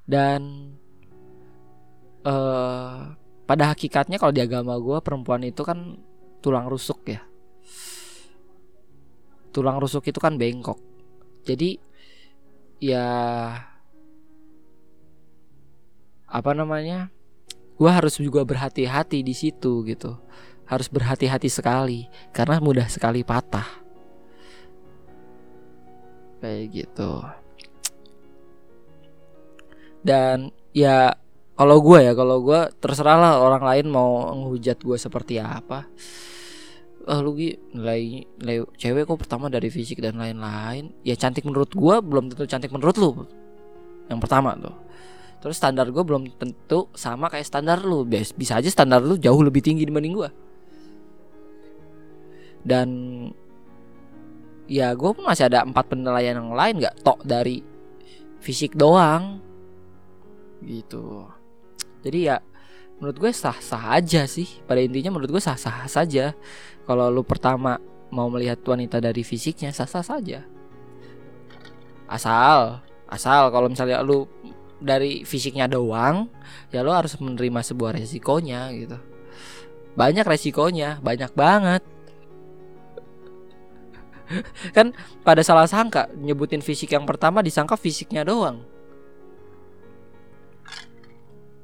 Dan 0.09 0.73
eh 2.21 2.99
pada 3.45 3.63
hakikatnya 3.75 4.15
kalau 4.15 4.31
di 4.31 4.39
agama 4.39 4.79
gua 4.79 5.03
perempuan 5.03 5.43
itu 5.43 5.65
kan 5.67 5.99
tulang 6.39 6.71
rusuk 6.71 7.03
ya. 7.09 7.21
Tulang 9.51 9.77
rusuk 9.83 10.07
itu 10.07 10.19
kan 10.23 10.39
bengkok. 10.39 10.79
Jadi 11.43 11.75
ya 12.79 13.07
apa 16.31 16.51
namanya 16.55 17.11
gua 17.75 17.99
harus 17.99 18.15
juga 18.21 18.47
berhati-hati 18.47 19.19
di 19.19 19.35
situ 19.35 19.83
gitu. 19.83 20.15
Harus 20.69 20.87
berhati-hati 20.87 21.51
sekali 21.51 22.07
karena 22.31 22.63
mudah 22.63 22.87
sekali 22.87 23.27
patah. 23.27 23.67
Kayak 26.39 26.65
gitu. 26.71 27.11
Dan 30.01 30.49
ya 30.71 31.13
kalau 31.61 31.77
gua 31.77 32.01
ya 32.01 32.17
kalau 32.17 32.41
gua 32.41 32.73
terserah 32.73 33.21
lah 33.21 33.33
orang 33.37 33.61
lain 33.61 33.85
mau 33.93 34.33
ngehujat 34.33 34.81
gua 34.81 34.97
seperti 34.97 35.37
apa. 35.37 35.85
Ah 37.05 37.21
lu 37.21 37.37
Gi, 37.37 37.53
nilai 37.77 38.25
nilai 38.41 38.65
cewek 38.81 39.05
kok 39.05 39.21
pertama 39.21 39.45
dari 39.45 39.69
fisik 39.69 40.01
dan 40.01 40.17
lain-lain? 40.17 40.89
Ya 41.05 41.13
cantik 41.13 41.45
menurut 41.45 41.69
gua 41.77 42.01
belum 42.01 42.33
tentu 42.33 42.49
cantik 42.49 42.73
menurut 42.73 42.97
lu. 42.97 43.29
Yang 44.09 44.19
pertama 44.25 44.57
tuh. 44.57 44.73
Terus 45.45 45.55
standar 45.61 45.85
gua 45.93 46.01
belum 46.01 46.33
tentu 46.33 46.89
sama 46.97 47.29
kayak 47.29 47.45
standar 47.45 47.85
lu. 47.85 48.09
Bis- 48.09 48.33
bisa 48.33 48.57
aja 48.57 48.69
standar 48.73 49.05
lu 49.05 49.21
jauh 49.21 49.41
lebih 49.45 49.61
tinggi 49.61 49.85
dibanding 49.85 50.17
gua. 50.17 50.33
Dan 52.65 52.89
ya 54.65 54.97
pun 54.97 55.21
masih 55.21 55.45
ada 55.45 55.61
empat 55.61 55.93
penilaian 55.93 56.41
yang 56.41 56.57
lain 56.57 56.81
nggak? 56.81 57.05
Tok 57.05 57.21
dari 57.21 57.61
fisik 58.41 58.73
doang. 58.73 59.37
Gitu 60.65 61.40
jadi 62.01 62.19
ya 62.19 62.37
menurut 63.01 63.17
gue 63.17 63.31
sah-sah 63.33 63.97
aja 63.97 64.25
sih. 64.29 64.61
Pada 64.65 64.81
intinya 64.81 65.13
menurut 65.13 65.33
gue 65.33 65.43
sah-sah 65.43 65.89
saja. 65.89 66.37
Kalau 66.85 67.09
lu 67.09 67.25
pertama 67.25 67.81
mau 68.13 68.29
melihat 68.29 68.61
wanita 68.61 69.01
dari 69.01 69.25
fisiknya 69.25 69.73
sah-sah 69.73 70.05
saja. 70.05 70.45
Asal 72.05 72.81
asal 73.11 73.51
kalau 73.51 73.67
misalnya 73.67 73.99
lu 73.99 74.23
dari 74.79 75.27
fisiknya 75.27 75.67
doang 75.67 76.31
ya 76.71 76.79
lu 76.79 76.95
harus 76.95 77.17
menerima 77.17 77.61
sebuah 77.65 77.97
resikonya 77.97 78.69
gitu. 78.77 78.97
Banyak 79.97 80.25
resikonya 80.25 81.01
banyak 81.01 81.31
banget. 81.33 81.83
Kan 84.75 84.95
pada 85.25 85.43
salah 85.43 85.67
sangka 85.67 86.07
nyebutin 86.17 86.63
fisik 86.63 86.93
yang 86.93 87.03
pertama 87.03 87.43
disangka 87.43 87.75
fisiknya 87.75 88.23
doang 88.23 88.70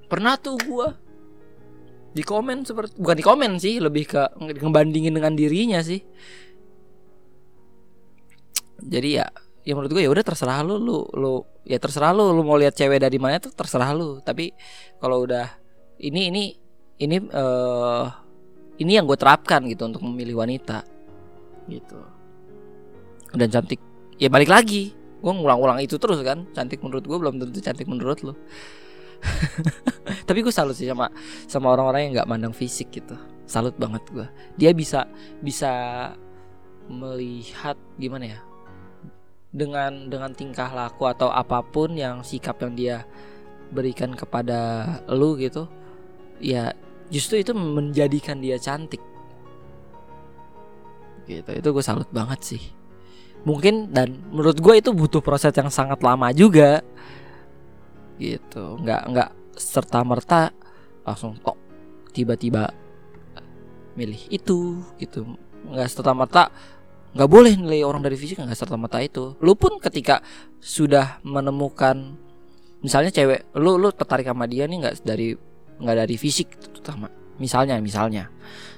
pernah 0.07 0.39
tuh 0.39 0.55
gua 0.63 0.95
di 2.17 2.25
komen 2.25 2.65
seperti 2.65 2.97
bukan 2.97 3.17
di 3.19 3.25
komen 3.25 3.51
sih 3.61 3.77
lebih 3.77 4.09
ke 4.09 4.21
ngebandingin 4.41 5.13
dengan 5.13 5.37
dirinya 5.37 5.79
sih. 5.85 6.01
Jadi 8.81 9.21
ya 9.21 9.29
ya 9.67 9.75
menurut 9.75 9.93
gue 9.93 10.01
ya 10.01 10.09
udah 10.09 10.25
terserah 10.25 10.65
lu 10.65 10.81
lu 10.81 11.05
lu 11.13 11.45
ya 11.67 11.77
terserah 11.77 12.15
lu 12.15 12.31
lu 12.33 12.41
mau 12.41 12.57
lihat 12.57 12.73
cewek 12.73 13.03
dari 13.03 13.21
mana 13.21 13.37
tuh 13.37 13.53
terserah 13.53 13.93
lu. 13.93 14.17
Tapi 14.25 14.49
kalau 14.97 15.29
udah 15.29 15.45
ini 16.01 16.33
ini 16.33 16.43
ini 16.97 17.15
eh 17.21 18.05
ini 18.81 18.91
yang 18.97 19.05
gue 19.05 19.17
terapkan 19.17 19.61
gitu 19.69 19.85
untuk 19.85 20.01
memilih 20.01 20.41
wanita 20.41 20.81
gitu. 21.69 22.01
Dan 23.37 23.53
cantik 23.53 23.77
ya 24.17 24.31
balik 24.33 24.49
lagi 24.49 24.97
gue 24.97 25.33
ngulang-ulang 25.33 25.81
itu 25.85 26.01
terus 26.01 26.21
kan 26.25 26.49
cantik 26.53 26.81
menurut 26.81 27.05
gue 27.05 27.17
belum 27.17 27.41
tentu 27.41 27.61
cantik 27.61 27.85
menurut 27.85 28.21
lu 28.25 28.33
tapi 30.27 30.39
gue 30.45 30.53
salut 30.53 30.75
sih 30.77 30.87
sama 30.87 31.09
sama 31.49 31.73
orang-orang 31.73 32.09
yang 32.09 32.11
nggak 32.21 32.29
mandang 32.29 32.53
fisik 32.55 32.91
gitu. 32.91 33.15
Salut 33.47 33.75
banget 33.79 34.03
gue 34.11 34.27
dia 34.59 34.71
bisa 34.75 35.07
bisa 35.39 35.71
melihat 36.87 37.75
gimana 37.99 38.37
ya 38.37 38.39
dengan 39.51 40.11
dengan 40.11 40.31
tingkah 40.35 40.71
laku 40.71 41.07
atau 41.07 41.31
apa 41.31 41.63
pun 41.63 41.95
yang 41.95 42.23
sikap 42.23 42.59
yang 42.63 42.73
dia 42.75 42.97
berikan 43.71 44.15
kepada 44.15 44.85
lu 45.11 45.35
gitu 45.35 45.67
ya 46.39 46.71
justru 47.11 47.39
itu 47.41 47.55
menjadikan 47.55 48.39
dia 48.39 48.59
cantik. 48.59 49.01
Gitu. 51.27 51.49
Itu 51.59 51.67
gue 51.75 51.83
salut 51.83 52.07
banget 52.11 52.39
sih. 52.43 52.63
Mungkin 53.43 53.91
dan 53.91 54.19
menurut 54.31 54.59
gue 54.59 54.75
itu 54.79 54.91
butuh 54.91 55.23
proses 55.23 55.51
yang 55.55 55.71
sangat 55.71 55.99
lama 56.03 56.31
juga 56.31 56.83
gitu. 58.17 58.77
Nggak 58.81 59.01
nggak 59.13 59.29
serta 59.57 60.05
merta 60.05 60.53
langsung 61.01 61.33
kok 61.39 61.57
tiba-tiba 62.11 62.69
milih 63.97 64.21
itu 64.29 64.81
gitu. 65.01 65.25
Nggak 65.65 65.89
serta 65.89 66.13
merta 66.13 66.49
nggak 67.17 67.29
boleh 67.31 67.57
nilai 67.57 67.81
orang 67.81 68.05
dari 68.05 68.13
fisik 68.13 68.37
nggak 68.37 68.57
serta 68.57 68.77
merta 68.77 69.01
itu. 69.01 69.33
Lu 69.41 69.57
pun 69.57 69.81
ketika 69.81 70.21
sudah 70.61 71.17
menemukan 71.25 72.17
misalnya 72.85 73.09
cewek 73.09 73.49
lu 73.57 73.81
lu 73.81 73.89
tertarik 73.89 74.29
sama 74.29 74.45
dia 74.45 74.69
nih 74.69 74.77
nggak 74.85 74.95
dari 75.01 75.33
nggak 75.81 75.97
dari 76.05 76.15
fisik 76.17 76.57
terutama. 76.61 77.09
Misalnya 77.37 77.77
misalnya. 77.81 78.29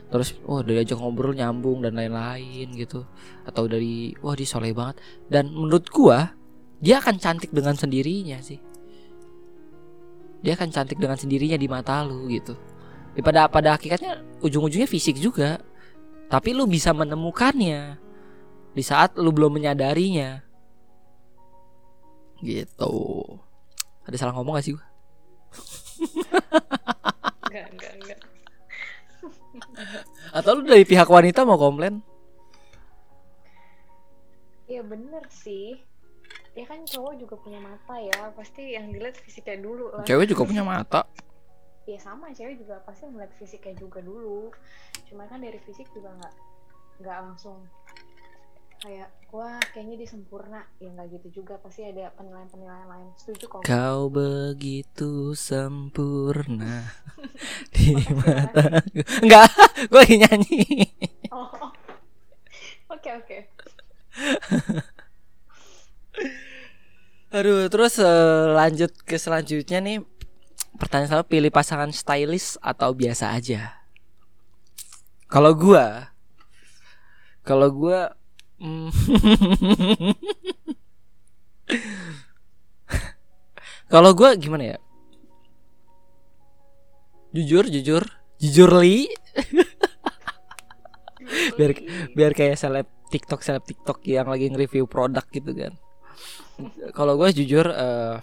Terus 0.10 0.42
oh 0.50 0.66
dari 0.66 0.82
aja 0.82 0.98
ngobrol 0.98 1.38
nyambung 1.38 1.86
dan 1.86 1.96
lain-lain 2.00 2.72
gitu. 2.76 3.06
Atau 3.46 3.70
dari 3.70 4.16
wah 4.24 4.34
dia 4.34 4.48
soleh 4.48 4.72
banget. 4.72 5.04
Dan 5.28 5.52
menurut 5.52 5.86
gua 5.92 6.34
dia 6.80 7.04
akan 7.04 7.20
cantik 7.20 7.52
dengan 7.52 7.76
sendirinya 7.76 8.40
sih 8.40 8.69
dia 10.40 10.56
akan 10.56 10.70
cantik 10.72 11.00
dengan 11.00 11.20
sendirinya 11.20 11.60
di 11.60 11.68
mata 11.68 12.00
lu 12.04 12.32
gitu. 12.32 12.56
Ya, 13.18 13.22
pada 13.26 13.52
pada 13.52 13.76
hakikatnya 13.76 14.24
ujung-ujungnya 14.40 14.88
fisik 14.88 15.20
juga. 15.20 15.60
Tapi 16.30 16.54
lu 16.54 16.70
bisa 16.70 16.94
menemukannya 16.94 17.98
di 18.78 18.84
saat 18.86 19.18
lu 19.18 19.34
belum 19.34 19.58
menyadarinya. 19.60 20.46
Gitu. 22.40 22.96
Ada 24.06 24.16
salah 24.16 24.34
ngomong 24.38 24.56
gak 24.56 24.66
sih 24.66 24.74
gua? 24.78 24.86
Enggak, 27.50 27.66
enggak, 27.74 27.94
enggak. 27.98 28.20
atau 30.38 30.52
lu 30.60 30.70
dari 30.70 30.86
pihak 30.86 31.10
wanita 31.10 31.44
mau 31.44 31.58
komplain? 31.58 32.00
Iya 34.70 34.86
bener 34.86 35.26
sih. 35.34 35.82
Ya 36.60 36.68
kan 36.68 36.84
cowok 36.84 37.14
juga 37.16 37.36
punya 37.40 37.60
mata 37.64 37.96
ya. 37.96 38.36
Pasti 38.36 38.76
yang 38.76 38.92
dilihat 38.92 39.16
fisiknya 39.24 39.64
dulu 39.64 39.96
lah. 39.96 40.04
cewek 40.04 40.28
juga 40.28 40.44
punya 40.44 40.64
mata. 40.68 41.08
Ya 41.88 41.96
sama 42.04 42.36
cewek 42.36 42.60
juga 42.60 42.84
pasti 42.84 43.08
ngeliat 43.08 43.32
fisiknya 43.40 43.80
juga 43.80 44.04
dulu. 44.04 44.52
Cuma 45.08 45.24
kan 45.32 45.40
dari 45.40 45.56
fisik 45.64 45.88
juga 45.96 46.12
nggak 46.20 46.34
nggak 47.00 47.18
langsung 47.24 47.64
kayak 48.80 49.08
wah 49.32 49.56
kayaknya 49.72 50.04
dia 50.04 50.10
sempurna. 50.12 50.68
Ya 50.84 50.92
nggak 50.92 51.08
gitu 51.16 51.40
juga 51.40 51.56
pasti 51.64 51.88
ada 51.88 52.12
penilaian-penilaian 52.20 52.92
lain. 52.92 53.08
Setuju 53.16 53.46
kok. 53.48 53.64
Kau 53.64 54.12
begitu 54.12 55.32
sempurna 55.40 56.92
di 57.72 57.96
mata 58.20 58.84
Enggak, 59.24 59.48
gue 59.88 59.96
lagi 59.96 60.16
nyanyi. 60.20 60.60
Oh. 61.32 61.72
Oke 62.90 63.16
oke 63.16 63.38
Aduh, 67.30 67.70
terus 67.70 68.02
eh, 68.02 68.46
lanjut 68.58 68.90
ke 69.06 69.22
selanjutnya 69.22 69.78
nih. 69.86 70.02
Pertanyaan 70.82 71.14
saya 71.14 71.22
pilih 71.22 71.54
pasangan 71.54 71.94
stylish 71.94 72.58
atau 72.58 72.90
biasa 72.98 73.38
aja? 73.38 73.86
Kalau 75.30 75.54
gua 75.54 76.10
Kalau 77.46 77.70
gua 77.70 78.18
mm, 78.58 78.90
Kalau 83.94 84.18
gua 84.18 84.34
gimana 84.34 84.74
ya? 84.74 84.82
Jujur, 87.30 87.70
jujur. 87.70 88.10
Jujur 88.42 88.74
li. 88.82 89.06
Biar 91.62 91.78
biar 92.18 92.34
kayak 92.34 92.58
seleb 92.58 92.90
TikTok 93.14 93.46
seleb 93.46 93.62
TikTok 93.62 94.02
yang 94.10 94.26
lagi 94.26 94.50
nge-review 94.50 94.90
produk 94.90 95.22
gitu 95.30 95.54
kan. 95.54 95.78
Kalau 96.92 97.16
gue 97.16 97.30
jujur 97.44 97.66
eh 97.72 98.20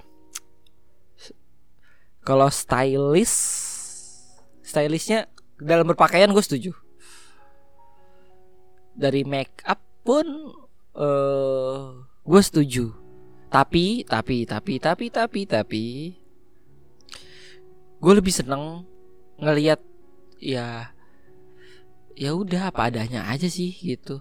kalau 2.26 2.50
stylish 2.50 3.36
stylishnya 4.60 5.30
dalam 5.56 5.86
berpakaian 5.88 6.32
gue 6.34 6.44
setuju. 6.44 6.72
Dari 8.96 9.22
make 9.24 9.62
up 9.64 9.80
pun 10.04 10.26
eh 10.96 11.80
gue 12.26 12.42
setuju. 12.42 12.92
Tapi 13.48 14.04
tapi 14.04 14.44
tapi 14.44 14.74
tapi 14.82 15.06
tapi 15.08 15.40
tapi 15.46 15.84
gue 17.96 18.12
lebih 18.12 18.34
seneng 18.34 18.84
ngelihat 19.40 19.80
ya 20.40 20.92
ya 22.16 22.30
udah 22.32 22.72
apa 22.72 22.88
adanya 22.88 23.28
aja 23.28 23.48
sih 23.48 23.72
gitu 23.76 24.20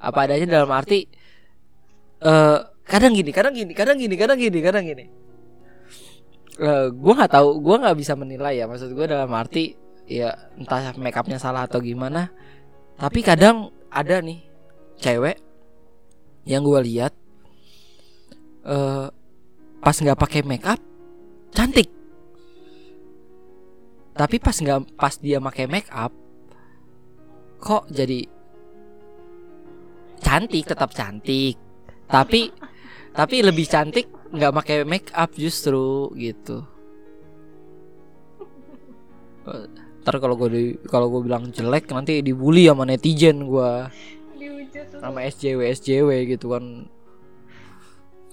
apa 0.00 0.28
adanya 0.28 0.60
dalam 0.60 0.72
arti 0.72 1.08
eh 2.26 2.58
kadang 2.82 3.14
gini 3.14 3.30
kadang 3.30 3.54
gini 3.54 3.70
kadang 3.70 3.96
gini 3.98 4.14
kadang 4.18 4.38
gini 4.38 4.58
kadang 4.58 4.82
gini. 4.82 5.04
Eh 6.58 6.86
gue 6.90 7.12
nggak 7.14 7.30
tahu 7.30 7.62
gue 7.62 7.76
nggak 7.78 7.96
bisa 7.96 8.18
menilai 8.18 8.58
ya 8.58 8.66
maksud 8.66 8.90
gue 8.90 9.06
dalam 9.06 9.30
arti 9.30 9.78
ya 10.10 10.34
entah 10.58 10.94
make 10.98 11.14
upnya 11.14 11.38
salah 11.38 11.70
atau 11.70 11.78
gimana. 11.78 12.34
Tapi 12.98 13.22
kadang 13.22 13.70
ada 13.92 14.18
nih 14.18 14.42
cewek 14.98 15.38
yang 16.48 16.66
gue 16.66 16.80
lihat 16.82 17.14
eh 18.66 19.06
pas 19.78 19.96
nggak 19.96 20.18
pakai 20.18 20.42
make 20.42 20.66
up 20.66 20.82
cantik. 21.54 21.86
Tapi 24.16 24.36
pas 24.40 24.56
nggak 24.56 24.96
pas 24.96 25.14
dia 25.20 25.38
pakai 25.38 25.68
make 25.70 25.92
up 25.94 26.10
kok 27.60 27.88
jadi 27.92 28.24
cantik 30.24 30.64
tetap 30.64 30.96
cantik 30.96 31.56
tapi 32.14 32.52
tapi 33.16 33.36
lebih 33.40 33.66
cantik 33.72 34.06
nggak 34.32 34.52
pakai 34.52 34.76
make 34.82 35.10
up 35.14 35.30
justru 35.34 36.10
gitu. 36.18 36.66
Ntar 40.02 40.22
kalau 40.22 40.34
gue 40.38 40.48
di 40.50 40.64
kalau 40.86 41.10
gue 41.10 41.22
bilang 41.26 41.50
jelek 41.50 41.90
nanti 41.90 42.22
dibully 42.22 42.66
sama 42.66 42.86
netizen 42.86 43.46
gue 43.46 43.70
sama 44.98 45.22
SJW 45.26 45.60
SJW 45.74 46.10
gitu 46.36 46.52
kan. 46.54 46.86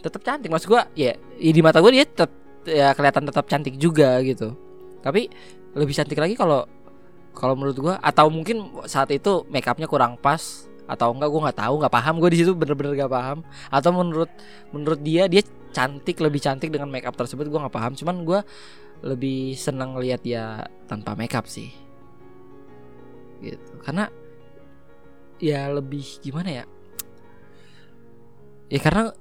Tetap 0.04 0.22
cantik 0.26 0.52
maksud 0.52 0.68
gua 0.68 0.84
ya, 0.98 1.16
ya 1.40 1.52
di 1.54 1.62
mata 1.64 1.80
gue 1.80 1.92
dia 1.94 2.04
tetap 2.04 2.32
ya 2.68 2.92
kelihatan 2.92 3.24
tetap 3.30 3.46
cantik 3.48 3.76
juga 3.78 4.20
gitu. 4.26 4.58
Tapi 5.00 5.30
lebih 5.74 5.94
cantik 5.96 6.20
lagi 6.20 6.36
kalau 6.36 6.66
kalau 7.34 7.58
menurut 7.58 7.78
gua 7.78 7.96
atau 7.98 8.30
mungkin 8.30 8.70
saat 8.86 9.10
itu 9.10 9.46
make 9.50 9.66
upnya 9.66 9.90
kurang 9.90 10.20
pas 10.22 10.70
atau 10.84 11.16
enggak 11.16 11.30
gua 11.32 11.42
nggak 11.50 11.60
tahu 11.64 11.74
nggak 11.80 11.94
paham. 11.94 12.16
Gue 12.20 12.30
di 12.34 12.40
situ 12.44 12.52
bener-bener 12.54 12.94
gak 13.08 13.14
paham. 13.14 13.38
Atau 13.72 13.90
menurut 13.96 14.32
menurut 14.76 15.00
dia 15.00 15.28
dia 15.32 15.44
cantik 15.74 16.20
lebih 16.20 16.44
cantik 16.44 16.70
dengan 16.70 16.92
make 16.92 17.08
up 17.08 17.16
tersebut 17.16 17.48
gua 17.48 17.68
nggak 17.68 17.76
paham. 17.76 17.94
Cuman 17.96 18.16
gua 18.28 18.40
lebih 19.04 19.56
senang 19.60 20.00
lihat 20.00 20.24
dia 20.24 20.64
tanpa 20.88 21.16
make 21.16 21.36
up 21.36 21.48
sih. 21.48 21.72
Gitu. 23.44 23.72
Karena 23.84 24.08
ya 25.40 25.68
lebih 25.72 26.04
gimana 26.24 26.64
ya? 26.64 26.66
Ya 28.72 28.80
karena 28.80 29.12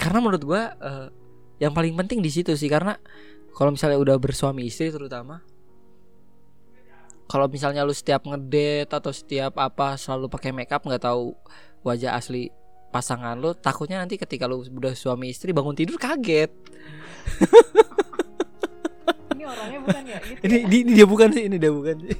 karena 0.00 0.18
menurut 0.24 0.42
gua 0.44 0.62
eh, 0.80 1.08
yang 1.60 1.76
paling 1.76 1.92
penting 1.96 2.24
di 2.24 2.30
situ 2.32 2.56
sih. 2.56 2.68
Karena 2.68 2.96
kalau 3.52 3.74
misalnya 3.74 3.98
udah 4.00 4.16
bersuami 4.16 4.68
istri 4.68 4.88
terutama 4.88 5.42
kalau 7.30 7.46
misalnya 7.46 7.86
lu 7.86 7.94
setiap 7.94 8.26
ngedate 8.26 8.90
atau 8.90 9.14
setiap 9.14 9.54
apa 9.62 9.94
selalu 9.94 10.26
pakai 10.26 10.50
makeup 10.50 10.82
nggak 10.82 11.06
tahu 11.06 11.30
wajah 11.86 12.18
asli 12.18 12.50
pasangan 12.90 13.38
lu 13.38 13.54
takutnya 13.54 14.02
nanti 14.02 14.18
ketika 14.18 14.50
lu 14.50 14.66
udah 14.66 14.98
suami 14.98 15.30
istri 15.30 15.54
bangun 15.54 15.78
tidur 15.78 15.94
kaget. 15.94 16.50
Ini 19.38 19.46
orangnya 19.46 19.78
bukan 19.78 20.02
ya? 20.10 20.18
Gitu 20.26 20.42
ya? 20.42 20.58
ini 20.66 20.90
dia 20.90 21.06
bukan 21.06 21.28
sih 21.30 21.42
ini 21.46 21.56
dia 21.56 21.70
bukan 21.70 21.96
sih. 22.02 22.18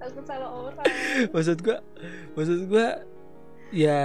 Takut 0.00 0.24
salah 0.24 0.48
orang. 0.48 0.88
Maksud 1.36 1.60
gua 1.60 1.78
maksud 2.32 2.58
gua 2.66 3.04
ya 3.70 4.00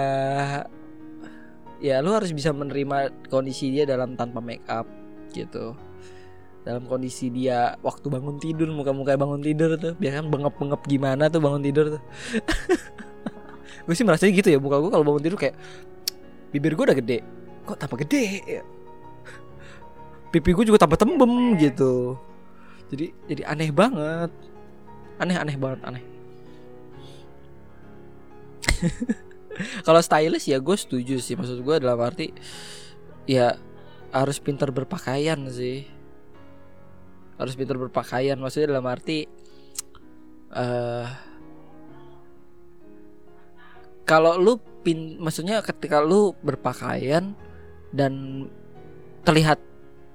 ya 1.79 1.95
lu 2.03 2.11
harus 2.11 2.35
bisa 2.35 2.51
menerima 2.51 3.15
kondisi 3.31 3.71
dia 3.71 3.87
dalam 3.87 4.19
tanpa 4.19 4.43
make 4.43 4.67
up 4.67 4.85
gitu 5.31 5.73
dalam 6.67 6.83
kondisi 6.83 7.31
dia 7.31 7.79
waktu 7.79 8.11
bangun 8.11 8.43
tidur 8.43 8.67
muka-muka 8.75 9.15
bangun 9.15 9.39
tidur 9.39 9.79
tuh 9.79 9.95
biasanya 9.95 10.27
bengep-bengep 10.27 10.81
gimana 10.83 11.31
tuh 11.31 11.39
bangun 11.39 11.63
tidur 11.63 11.95
tuh. 11.95 12.03
Gue 13.87 13.95
sih 13.95 14.03
merasa 14.03 14.27
gitu 14.27 14.51
ya 14.51 14.59
muka 14.59 14.83
gue 14.83 14.91
kalau 14.91 15.07
bangun 15.07 15.23
tidur 15.23 15.39
kayak 15.39 15.55
bibir 16.51 16.75
gue 16.75 16.83
udah 16.91 16.97
gede. 16.99 17.23
Kok 17.63 17.79
tambah 17.79 18.03
gede? 18.03 18.43
Ya. 18.43 18.63
Pipi 20.35 20.51
gue 20.51 20.67
juga 20.67 20.83
tambah 20.83 20.99
tembem 20.99 21.55
gitu. 21.55 22.19
Jadi 22.91 23.15
jadi 23.31 23.47
aneh 23.47 23.71
banget. 23.71 24.27
Aneh 25.23 25.39
aneh 25.39 25.55
banget 25.55 25.79
aneh. 25.87 26.03
Kalau 29.87 30.03
stylish 30.03 30.51
ya 30.51 30.59
gue 30.59 30.75
setuju 30.75 31.23
sih. 31.23 31.39
Maksud 31.39 31.63
gue 31.63 31.75
dalam 31.79 31.95
arti 32.03 32.35
ya 33.23 33.55
harus 34.11 34.35
pintar 34.43 34.75
berpakaian 34.75 35.47
sih 35.47 35.96
harus 37.37 37.53
pintar 37.53 37.77
berpakaian. 37.77 38.37
Maksudnya 38.37 38.75
dalam 38.75 38.85
arti 38.89 39.29
eh 40.53 41.07
kalau 44.07 44.39
lu 44.39 44.55
pin 44.81 45.19
maksudnya 45.19 45.59
ketika 45.59 45.99
lu 45.99 46.31
berpakaian 46.39 47.35
dan 47.91 48.45
terlihat 49.27 49.59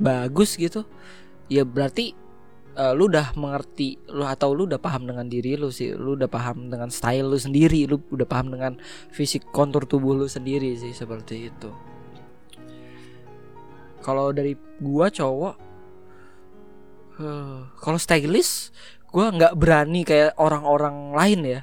bagus 0.00 0.56
gitu 0.56 0.88
ya 1.52 1.68
berarti 1.68 2.16
eh, 2.72 2.92
lu 2.96 3.12
udah 3.12 3.36
mengerti 3.36 4.00
lu 4.08 4.24
atau 4.24 4.56
lu 4.56 4.64
udah 4.64 4.80
paham 4.80 5.04
dengan 5.04 5.28
diri 5.28 5.60
lu 5.60 5.68
sih. 5.68 5.92
Lu 5.92 6.16
udah 6.16 6.32
paham 6.32 6.72
dengan 6.72 6.88
style 6.88 7.28
lu 7.28 7.36
sendiri. 7.36 7.84
Lu 7.84 8.00
udah 8.00 8.24
paham 8.24 8.48
dengan 8.56 8.80
fisik 9.12 9.44
kontur 9.52 9.84
tubuh 9.84 10.16
lu 10.16 10.24
sendiri 10.24 10.72
sih 10.80 10.96
seperti 10.96 11.52
itu. 11.52 11.70
Kalau 14.00 14.34
dari 14.34 14.56
gua 14.80 15.12
cowok 15.12 15.71
kalau 17.80 17.98
stylish 18.00 18.72
gua 19.12 19.28
nggak 19.28 19.54
berani 19.58 20.02
kayak 20.02 20.32
orang-orang 20.40 21.12
lain 21.12 21.40
ya. 21.44 21.60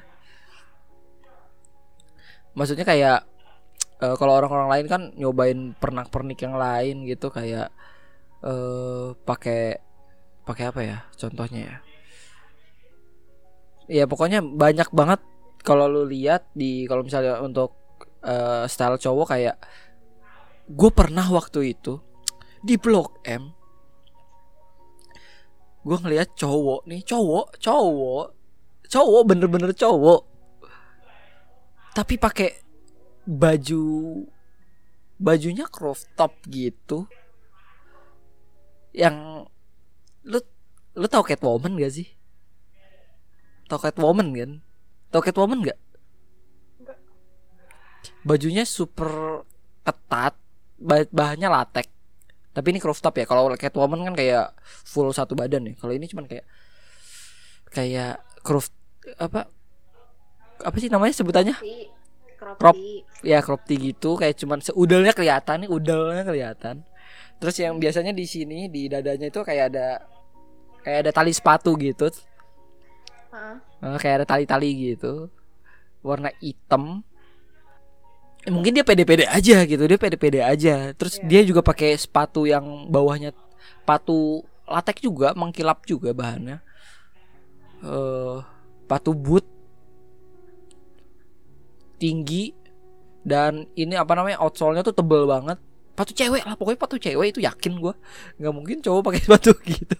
Maksudnya 2.54 2.86
kayak 2.86 3.26
eh, 4.04 4.16
kalau 4.20 4.34
orang-orang 4.38 4.70
lain 4.70 4.86
kan 4.86 5.02
nyobain 5.18 5.60
pernak-pernik 5.78 6.40
yang 6.46 6.56
lain 6.56 7.06
gitu 7.10 7.34
kayak 7.34 7.74
eh 8.40 9.08
pakai 9.28 9.84
pakai 10.48 10.64
apa 10.70 10.82
ya 10.86 10.98
contohnya 11.18 11.62
ya? 11.66 11.78
Ya 13.90 14.04
pokoknya 14.06 14.46
banyak 14.46 14.94
banget 14.94 15.20
kalau 15.66 15.90
lu 15.90 16.06
lihat 16.06 16.46
di 16.54 16.86
kalau 16.86 17.02
misalnya 17.02 17.42
untuk 17.42 17.74
eh, 18.24 18.66
style 18.70 19.02
cowok 19.02 19.28
kayak 19.34 19.56
gue 20.70 20.92
pernah 20.94 21.26
waktu 21.34 21.74
itu 21.74 21.98
di 22.62 22.78
blok 22.78 23.26
M 23.26 23.59
gue 25.80 25.98
ngeliat 25.98 26.36
cowok 26.36 26.86
nih 26.92 27.02
cowok 27.08 27.56
cowok 27.63 28.28
cowok 28.89 29.22
bener-bener 29.30 29.72
cowok. 29.72 30.22
Tapi 31.94 32.15
pakai 32.18 32.50
baju 33.30 33.84
bajunya 35.22 35.70
crop 35.70 36.00
top 36.18 36.34
gitu. 36.50 37.06
Yang 38.92 39.48
lu 40.26 40.39
lu 40.98 41.06
tau 41.06 41.22
Catwoman 41.22 41.78
gak 41.78 41.94
sih? 41.94 42.10
Tau 43.70 43.78
Catwoman 43.78 44.34
kan? 44.34 44.52
Tau 45.13 45.22
Catwoman 45.22 45.62
gak? 45.62 45.80
Bajunya 48.26 48.65
super 48.65 49.46
ketat 49.86 50.36
bah- 50.82 51.12
bahannya 51.13 51.48
latex 51.48 51.99
tapi 52.60 52.76
ini 52.76 52.84
crop 52.84 53.00
top 53.00 53.15
ya 53.15 53.24
kalau 53.24 53.48
Catwoman 53.56 54.12
kan 54.12 54.13
kayak 54.19 54.52
full 54.84 55.08
satu 55.15 55.32
badan 55.32 55.72
ya. 55.72 55.74
Kalau 55.80 55.95
ini 55.95 56.12
cuman 56.12 56.28
kayak 56.28 56.43
kayak 57.72 58.19
crop 58.43 58.67
apa 59.15 59.48
apa 60.60 60.76
sih 60.76 60.91
namanya 60.91 61.15
sebutannya? 61.15 61.56
Crop, 62.60 62.76
ya 63.24 63.39
crop 63.39 63.63
tee 63.63 63.80
gitu. 63.80 64.19
Kayak 64.19 64.36
cuman 64.43 64.60
seudalnya 64.60 65.15
kelihatan 65.15 65.63
nih 65.63 65.72
udalnya 65.72 66.28
kelihatan. 66.28 66.84
Terus 67.39 67.56
yang 67.63 67.80
biasanya 67.80 68.12
di 68.12 68.28
sini 68.28 68.67
di 68.67 68.91
dadanya 68.91 69.32
itu 69.32 69.39
kayak 69.39 69.72
ada 69.72 70.04
kayak 70.84 71.08
ada 71.08 71.12
tali 71.15 71.32
sepatu 71.32 71.80
gitu. 71.80 72.12
Eh, 73.80 73.98
kayak 74.04 74.24
ada 74.24 74.28
tali-tali 74.28 74.91
gitu. 74.91 75.32
Warna 76.04 76.36
hitam 76.43 77.08
mungkin 78.47 78.71
dia 78.71 78.88
pede-pede 78.88 79.28
aja 79.28 79.67
gitu 79.67 79.84
dia 79.84 79.99
pede-pede 79.99 80.39
aja. 80.39 80.95
Terus 80.95 81.19
Iya. 81.19 81.28
dia 81.28 81.41
juga 81.43 81.60
pakai 81.60 81.99
sepatu 81.99 82.47
yang 82.47 82.88
bawahnya 82.88 83.36
sepatu 83.84 84.47
latex 84.63 85.02
juga 85.04 85.36
mengkilap 85.36 85.84
juga 85.84 86.15
bahannya. 86.15 86.63
Eh 87.84 88.38
sepatu 88.86 89.12
boot. 89.12 89.45
Tinggi. 91.99 92.56
Dan 93.19 93.67
ini 93.75 93.99
apa 93.99 94.15
namanya 94.15 94.39
outsole-nya 94.39 94.82
tuh 94.82 94.95
tebel 94.95 95.28
banget. 95.28 95.60
Sepatu 95.91 96.12
cewek 96.15 96.43
lah 96.47 96.56
pokoknya 96.56 96.78
sepatu 96.80 96.95
cewek 96.95 97.28
itu 97.36 97.39
yakin 97.43 97.73
gua. 97.75 97.93
Nggak 98.39 98.54
mungkin 98.56 98.78
cowok 98.80 99.02
pakai 99.12 99.21
sepatu 99.28 99.52
gitu. 99.67 99.99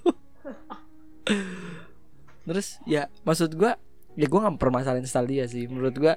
Terus 2.47 2.80
ya 2.88 3.12
maksud 3.28 3.54
gua 3.54 3.75
ya 4.15 4.25
gua 4.32 4.47
nggak 4.47 4.58
permasalahin 4.58 5.06
style 5.06 5.28
dia 5.28 5.45
sih. 5.45 5.67
Menurut 5.67 5.93
gua 5.99 6.15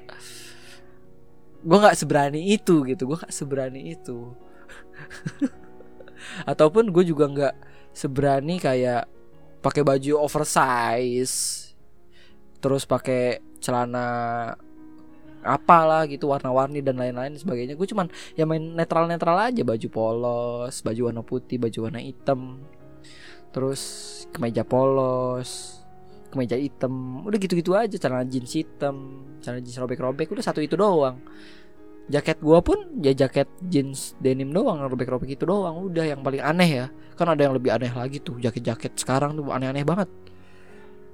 gua 1.63 1.89
nggak 1.89 1.99
seberani 1.99 2.41
itu 2.55 2.83
gitu 2.87 3.03
gua 3.09 3.23
nggak 3.23 3.35
seberani 3.35 3.81
itu. 3.95 4.35
Ataupun 6.51 6.95
gue 6.95 7.05
juga 7.07 7.27
nggak 7.27 7.55
seberani 7.93 8.63
kayak 8.63 9.11
pakai 9.63 9.83
baju 9.83 10.23
oversize 10.23 11.71
terus 12.63 12.87
pakai 12.87 13.43
celana 13.59 14.07
apalah 15.43 16.07
gitu 16.07 16.31
warna-warni 16.31 16.79
dan 16.79 16.95
lain-lain 16.95 17.35
sebagainya. 17.35 17.75
Gue 17.75 17.91
cuman 17.91 18.07
ya 18.39 18.47
main 18.47 18.63
netral-netral 18.63 19.51
aja 19.51 19.63
baju 19.67 19.89
polos 19.91 20.75
baju 20.87 21.01
warna 21.11 21.23
putih 21.27 21.59
baju 21.59 21.91
warna 21.91 21.99
hitam 21.99 22.63
terus 23.53 23.83
kemeja 24.33 24.65
polos 24.65 25.82
kemeja 26.33 26.57
hitam. 26.57 27.21
Udah 27.29 27.37
gitu-gitu 27.37 27.77
aja 27.77 27.95
celana 28.01 28.25
jeans 28.25 28.57
hitam 28.57 29.29
celana 29.45 29.61
jeans 29.61 29.77
robek-robek 29.77 30.33
udah 30.33 30.41
satu 30.41 30.65
itu 30.65 30.75
doang. 30.75 31.21
Jaket 32.11 32.43
gua 32.43 32.65
pun 32.65 32.99
ya 32.99 33.15
jaket 33.15 33.47
jeans 33.69 34.17
denim 34.19 34.51
doang 34.51 34.81
robek-robek 34.81 35.37
itu 35.37 35.45
doang. 35.45 35.77
Udah 35.93 36.09
yang 36.09 36.25
paling 36.25 36.41
aneh 36.41 36.71
ya. 36.83 36.87
Kan 37.15 37.29
ada 37.29 37.45
yang 37.45 37.53
lebih 37.53 37.71
aneh 37.77 37.93
lagi 37.93 38.19
tuh 38.25 38.41
jaket-jaket 38.41 38.97
sekarang 38.97 39.37
tuh 39.37 39.53
aneh-aneh 39.53 39.85
banget. 39.85 40.09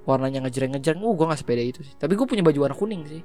Warnanya 0.07 0.47
ngejreng-ngejreng 0.47 1.03
uh 1.03 1.13
gua 1.13 1.35
nggak 1.35 1.41
sepede 1.43 1.63
itu 1.67 1.83
sih. 1.83 1.93
Tapi 1.99 2.15
gue 2.15 2.25
punya 2.25 2.41
baju 2.41 2.59
warna 2.65 2.73
kuning 2.79 3.03
sih. 3.05 3.21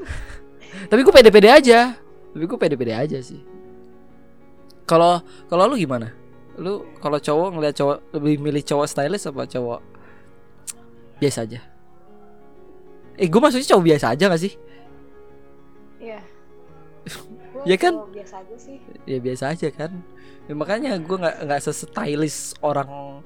Tapi 0.90 1.00
gue 1.02 1.12
pede-pede 1.12 1.48
aja. 1.50 1.98
Tapi 2.30 2.44
gue 2.46 2.58
pede-pede 2.58 2.94
aja 2.94 3.18
sih. 3.20 3.42
Kalau 4.88 5.20
kalau 5.50 5.68
lu 5.68 5.76
gimana? 5.76 6.14
Lu 6.58 6.88
kalau 6.98 7.20
cowok 7.20 7.48
ngeliat 7.54 7.74
cowok 7.76 7.96
lebih 8.16 8.34
milih 8.40 8.62
cowok 8.64 8.86
stylish 8.88 9.28
apa 9.28 9.46
cowok 9.46 9.80
biasa 11.20 11.44
aja 11.44 11.60
eh 13.14 13.28
gue 13.28 13.40
maksudnya 13.40 13.68
cowok 13.68 13.84
biasa 13.86 14.06
aja 14.16 14.24
gak 14.26 14.42
sih 14.42 14.54
Iya. 16.00 16.20
Ya 17.68 17.76
kan? 17.76 17.92
biasa 18.08 18.40
aja 18.40 18.56
sih. 18.56 18.80
ya 19.04 19.20
biasa 19.20 19.52
aja 19.52 19.68
kan 19.68 20.00
ya, 20.48 20.56
makanya 20.56 20.96
gue 20.96 21.12
nggak 21.12 21.44
nggak 21.44 21.60
sestylish 21.60 22.56
orang 22.64 23.20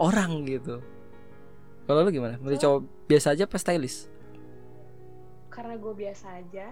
orang 0.00 0.48
gitu 0.48 0.80
kalau 1.84 2.00
lu 2.00 2.08
gimana 2.08 2.40
milih 2.40 2.56
cowok 2.56 2.80
biasa 3.04 3.36
aja 3.36 3.44
apa 3.44 3.60
stylish 3.60 4.08
Karena 5.46 5.72
gue 5.80 5.88
biasa 5.88 6.36
aja. 6.36 6.68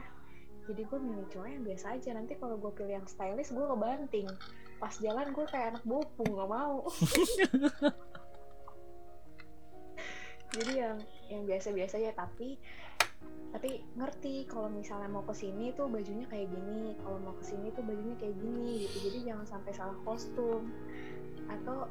Jadi 0.64 0.84
gue 0.84 0.98
milih 1.00 1.24
cowok 1.32 1.48
yang 1.48 1.64
biasa 1.64 1.96
aja. 1.96 2.12
Nanti 2.12 2.36
kalau 2.36 2.60
gue 2.60 2.68
pilih 2.68 3.00
yang 3.00 3.08
stylish, 3.08 3.48
gue 3.48 3.64
kebanting. 3.64 4.28
Pas 4.76 4.92
jalan 5.00 5.32
gue 5.32 5.44
kayak 5.48 5.72
anak 5.72 5.84
bopung 5.88 6.28
gak 6.28 6.50
mau. 6.52 6.84
Jadi 10.54 10.72
yang 10.78 10.96
yang 11.32 11.42
biasa-biasa 11.48 11.98
ya 11.98 12.12
tapi 12.14 12.54
tapi 13.54 13.80
ngerti 13.94 14.46
kalau 14.50 14.66
misalnya 14.66 15.06
mau 15.06 15.22
ke 15.22 15.34
sini 15.34 15.70
tuh 15.78 15.86
bajunya 15.86 16.26
kayak 16.26 16.50
gini 16.50 16.94
kalau 17.02 17.18
mau 17.22 17.34
ke 17.38 17.44
sini 17.46 17.70
tuh 17.74 17.82
bajunya 17.86 18.14
kayak 18.18 18.34
gini 18.38 18.86
gitu. 18.86 18.96
Jadi 19.10 19.18
jangan 19.30 19.46
sampai 19.46 19.72
salah 19.74 19.96
kostum. 20.02 20.70
Atau 21.50 21.90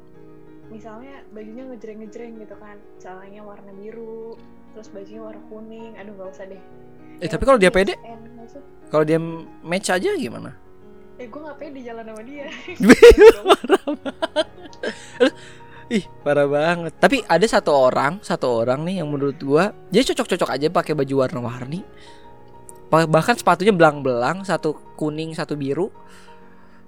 misalnya 0.72 1.20
bajunya 1.32 1.68
ngejreng-ngejreng 1.68 2.40
gitu 2.40 2.56
kan 2.56 2.80
celananya 2.96 3.44
warna 3.44 3.72
biru 3.76 4.32
terus 4.72 4.88
bajunya 4.88 5.20
warna 5.20 5.44
kuning 5.52 5.92
aduh 6.00 6.12
nggak 6.16 6.30
usah 6.32 6.46
deh. 6.48 6.62
Eh 7.20 7.28
tapi 7.28 7.44
kalau 7.44 7.60
dia 7.60 7.72
pede? 7.72 7.96
Kalau 8.88 9.04
dia 9.04 9.20
match 9.64 9.88
aja 9.92 10.10
gimana? 10.16 10.52
Eh 11.20 11.30
gue 11.30 11.40
nggak 11.40 11.58
pede 11.60 11.80
jalan 11.84 12.04
sama 12.10 12.22
dia 12.26 12.50
Ih, 15.92 16.04
parah 16.24 16.48
banget. 16.48 16.96
Tapi 16.96 17.20
ada 17.28 17.44
satu 17.44 17.70
orang, 17.76 18.16
satu 18.24 18.64
orang 18.64 18.84
nih 18.88 19.04
yang 19.04 19.08
menurut 19.12 19.36
gua 19.40 19.76
dia 19.92 20.00
cocok-cocok 20.00 20.48
aja 20.50 20.66
pakai 20.72 20.96
baju 20.96 21.14
warna-warni. 21.20 21.84
Bahkan 22.88 23.36
sepatunya 23.36 23.74
belang-belang, 23.74 24.46
satu 24.46 24.72
kuning, 24.94 25.34
satu 25.34 25.58
biru. 25.58 25.90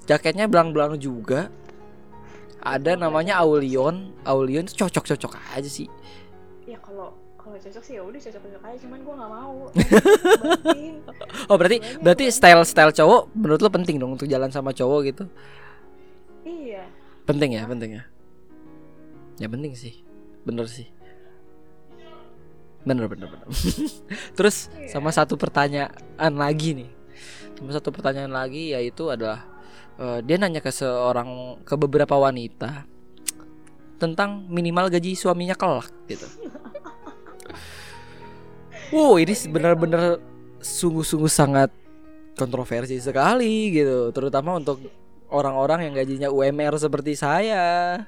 Jaketnya 0.06 0.46
belang-belang 0.46 0.96
juga. 0.96 1.50
Ada 2.62 2.94
namanya 2.96 3.42
Aulion. 3.42 4.14
Aulion 4.22 4.64
itu 4.64 4.86
cocok-cocok 4.86 5.32
aja 5.54 5.66
sih. 5.68 5.86
ya 6.66 6.78
kalau 6.82 7.14
kalau 7.38 7.54
cocok 7.58 7.82
sih 7.82 7.94
ya 7.94 8.02
udah 8.02 8.18
cocok-cocok 8.18 8.62
aja 8.64 8.76
cuman 8.82 8.98
gue 9.02 9.14
nggak 9.14 9.30
mau. 9.30 9.56
Oh, 11.50 11.54
berarti 11.54 11.78
berarti 12.02 12.24
style-style 12.30 12.90
cowok 12.90 13.30
menurut 13.38 13.60
lo 13.62 13.70
penting 13.70 13.96
dong 13.98 14.18
untuk 14.18 14.26
jalan 14.26 14.50
sama 14.50 14.74
cowok 14.74 15.00
gitu. 15.06 15.24
iya 16.42 16.86
Penting 17.26 17.54
ya, 17.54 17.62
penting 17.66 17.90
ya. 17.98 18.04
Ya 19.36 19.46
penting 19.46 19.76
sih. 19.76 20.00
Bener 20.44 20.66
sih. 20.68 20.88
Bener 22.86 23.10
bener 23.10 23.26
bener. 23.28 23.46
Terus 24.38 24.70
Iya. 24.78 24.96
sama 24.96 25.10
satu 25.10 25.34
pertanyaan 25.34 26.32
lagi 26.38 26.72
nih. 26.72 26.90
Sama 27.58 27.70
satu 27.74 27.90
pertanyaan 27.90 28.30
lagi 28.32 28.72
yaitu 28.72 29.10
adalah 29.10 29.42
eh, 29.98 30.20
dia 30.22 30.36
nanya 30.38 30.62
ke 30.62 30.70
seorang 30.70 31.60
ke 31.66 31.74
beberapa 31.74 32.14
wanita 32.14 32.84
tentang 33.96 34.44
minimal 34.46 34.92
gaji 34.92 35.16
suaminya 35.16 35.56
kelak 35.56 35.88
gitu. 36.06 36.26
Wow, 38.94 39.18
ini 39.18 39.34
benar-benar 39.50 40.22
sungguh-sungguh 40.62 41.26
sangat 41.26 41.74
kontroversi 42.38 43.02
sekali 43.02 43.74
gitu, 43.74 44.14
terutama 44.14 44.62
untuk 44.62 44.78
orang-orang 45.26 45.90
yang 45.90 45.94
gajinya 45.98 46.28
UMR 46.30 46.78
seperti 46.78 47.18
saya. 47.18 47.98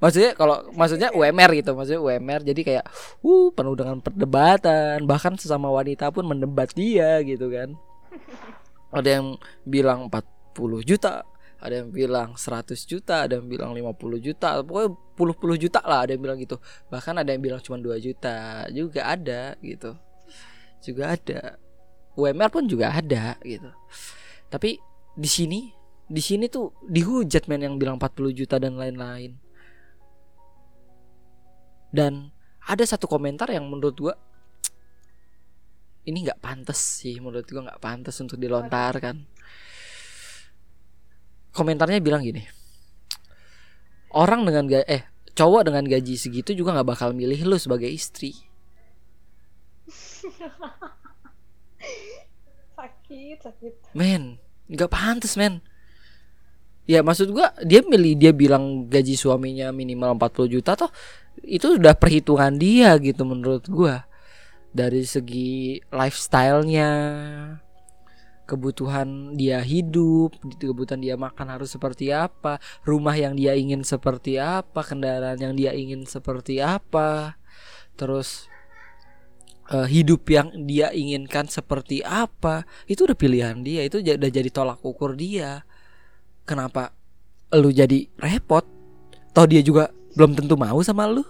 Maksudnya 0.00 0.32
kalau 0.32 0.64
maksudnya 0.72 1.12
UMR 1.12 1.50
gitu, 1.60 1.76
maksudnya 1.76 2.00
UMR 2.00 2.40
jadi 2.40 2.60
kayak 2.64 2.84
uh 3.20 3.48
penuh 3.52 3.76
dengan 3.76 4.00
perdebatan, 4.00 5.04
bahkan 5.04 5.36
sesama 5.36 5.68
wanita 5.68 6.08
pun 6.08 6.24
mendebat 6.24 6.72
dia 6.72 7.20
gitu 7.20 7.52
kan. 7.52 7.76
Ada 8.96 9.20
yang 9.20 9.36
bilang 9.68 10.08
40 10.08 10.88
juta, 10.88 11.22
ada 11.60 11.84
yang 11.84 11.92
bilang 11.92 12.34
100 12.34 12.72
juta, 12.88 13.28
ada 13.28 13.36
yang 13.38 13.46
bilang 13.46 13.70
50 13.76 14.18
juta, 14.18 14.64
pokoknya 14.64 14.90
puluh-puluh 15.14 15.56
juta 15.60 15.78
lah 15.84 16.08
ada 16.08 16.16
yang 16.16 16.24
bilang 16.24 16.40
gitu. 16.40 16.56
Bahkan 16.88 17.20
ada 17.20 17.30
yang 17.30 17.44
bilang 17.44 17.60
cuma 17.60 17.76
2 17.76 18.00
juta, 18.00 18.64
juga 18.72 19.04
ada 19.04 19.54
gitu. 19.60 19.92
Juga 20.80 21.14
ada. 21.14 21.60
UMR 22.16 22.48
pun 22.48 22.64
juga 22.64 22.96
ada 22.96 23.36
gitu. 23.44 23.68
Tapi 24.48 24.80
di 25.14 25.28
sini 25.30 25.70
di 26.10 26.22
sini 26.24 26.50
tuh 26.50 26.74
dihujat 26.88 27.46
men 27.46 27.62
yang 27.62 27.76
bilang 27.76 28.00
40 28.00 28.34
juta 28.34 28.56
dan 28.58 28.74
lain-lain. 28.80 29.49
Dan 31.90 32.30
ada 32.64 32.84
satu 32.86 33.10
komentar 33.10 33.50
yang 33.50 33.66
menurut 33.66 33.96
gua 33.98 34.14
ini 36.06 36.24
nggak 36.24 36.40
pantas 36.40 36.78
sih 37.02 37.18
menurut 37.18 37.44
gua 37.50 37.70
nggak 37.70 37.82
pantas 37.82 38.16
untuk 38.22 38.38
dilontarkan. 38.38 39.26
Komentarnya 41.50 41.98
bilang 41.98 42.22
gini. 42.22 42.46
Orang 44.10 44.46
dengan 44.46 44.66
ga 44.66 44.82
eh 44.86 45.06
cowok 45.34 45.70
dengan 45.70 45.86
gaji 45.86 46.14
segitu 46.18 46.54
juga 46.54 46.74
nggak 46.78 46.88
bakal 46.88 47.10
milih 47.14 47.42
lu 47.46 47.58
sebagai 47.58 47.90
istri. 47.90 48.34
sakit 52.78 53.38
sakit 53.42 53.72
Men, 53.98 54.38
nggak 54.70 54.90
pantas 54.90 55.34
men. 55.34 55.58
ya 56.86 57.02
maksud 57.06 57.30
gua 57.30 57.54
dia 57.62 57.82
milih 57.86 58.18
dia 58.18 58.34
bilang 58.34 58.90
gaji 58.90 59.14
suaminya 59.14 59.70
minimal 59.70 60.18
40 60.18 60.54
juta 60.58 60.74
toh 60.74 60.90
itu 61.44 61.80
udah 61.80 61.94
perhitungan 61.96 62.54
dia 62.58 62.94
gitu 63.00 63.22
menurut 63.26 63.66
gua 63.70 64.06
dari 64.70 65.02
segi 65.02 65.82
lifestyle-nya 65.90 66.90
kebutuhan 68.50 69.38
dia 69.38 69.62
hidup, 69.62 70.34
kebutuhan 70.58 70.98
dia 70.98 71.14
makan 71.14 71.54
harus 71.54 71.70
seperti 71.70 72.10
apa, 72.10 72.58
rumah 72.82 73.14
yang 73.14 73.38
dia 73.38 73.54
ingin 73.54 73.86
seperti 73.86 74.42
apa, 74.42 74.82
kendaraan 74.82 75.38
yang 75.38 75.54
dia 75.54 75.70
ingin 75.70 76.02
seperti 76.02 76.58
apa, 76.58 77.38
terus 77.94 78.50
uh, 79.70 79.86
hidup 79.86 80.26
yang 80.26 80.50
dia 80.66 80.90
inginkan 80.90 81.46
seperti 81.46 82.02
apa, 82.02 82.66
itu 82.90 83.06
udah 83.06 83.14
pilihan 83.14 83.62
dia, 83.62 83.86
itu 83.86 84.02
udah 84.02 84.30
jadi 84.30 84.50
tolak 84.50 84.82
ukur 84.82 85.14
dia. 85.14 85.62
Kenapa 86.42 86.90
lu 87.54 87.70
jadi 87.70 88.10
repot? 88.18 88.66
Toh 89.30 89.46
dia 89.46 89.62
juga 89.62 89.94
belum 90.14 90.34
tentu 90.38 90.54
mau 90.58 90.78
sama 90.82 91.06
lu. 91.06 91.22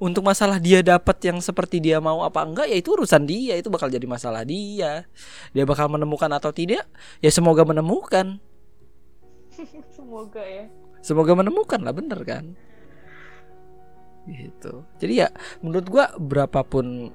untuk 0.00 0.24
masalah 0.24 0.56
dia 0.56 0.80
dapat 0.80 1.20
yang 1.28 1.44
seperti 1.44 1.76
dia 1.76 2.00
mau 2.00 2.24
apa 2.24 2.40
enggak 2.40 2.66
ya 2.72 2.76
itu 2.80 2.88
urusan 2.96 3.28
dia. 3.28 3.60
Itu 3.60 3.68
bakal 3.68 3.92
jadi 3.92 4.08
masalah 4.08 4.42
dia. 4.48 5.04
Dia 5.52 5.64
bakal 5.68 5.92
menemukan 5.92 6.32
atau 6.32 6.50
tidak 6.50 6.88
ya 7.20 7.28
semoga 7.28 7.62
menemukan. 7.68 8.40
Semoga 9.96 10.40
ya. 10.40 10.72
Semoga 11.04 11.36
menemukan 11.36 11.80
lah 11.84 11.92
bener 11.92 12.20
kan? 12.24 12.56
Gitu. 14.24 14.84
Jadi 14.96 15.12
ya 15.20 15.28
menurut 15.60 15.86
gua 15.88 16.16
berapapun 16.16 17.12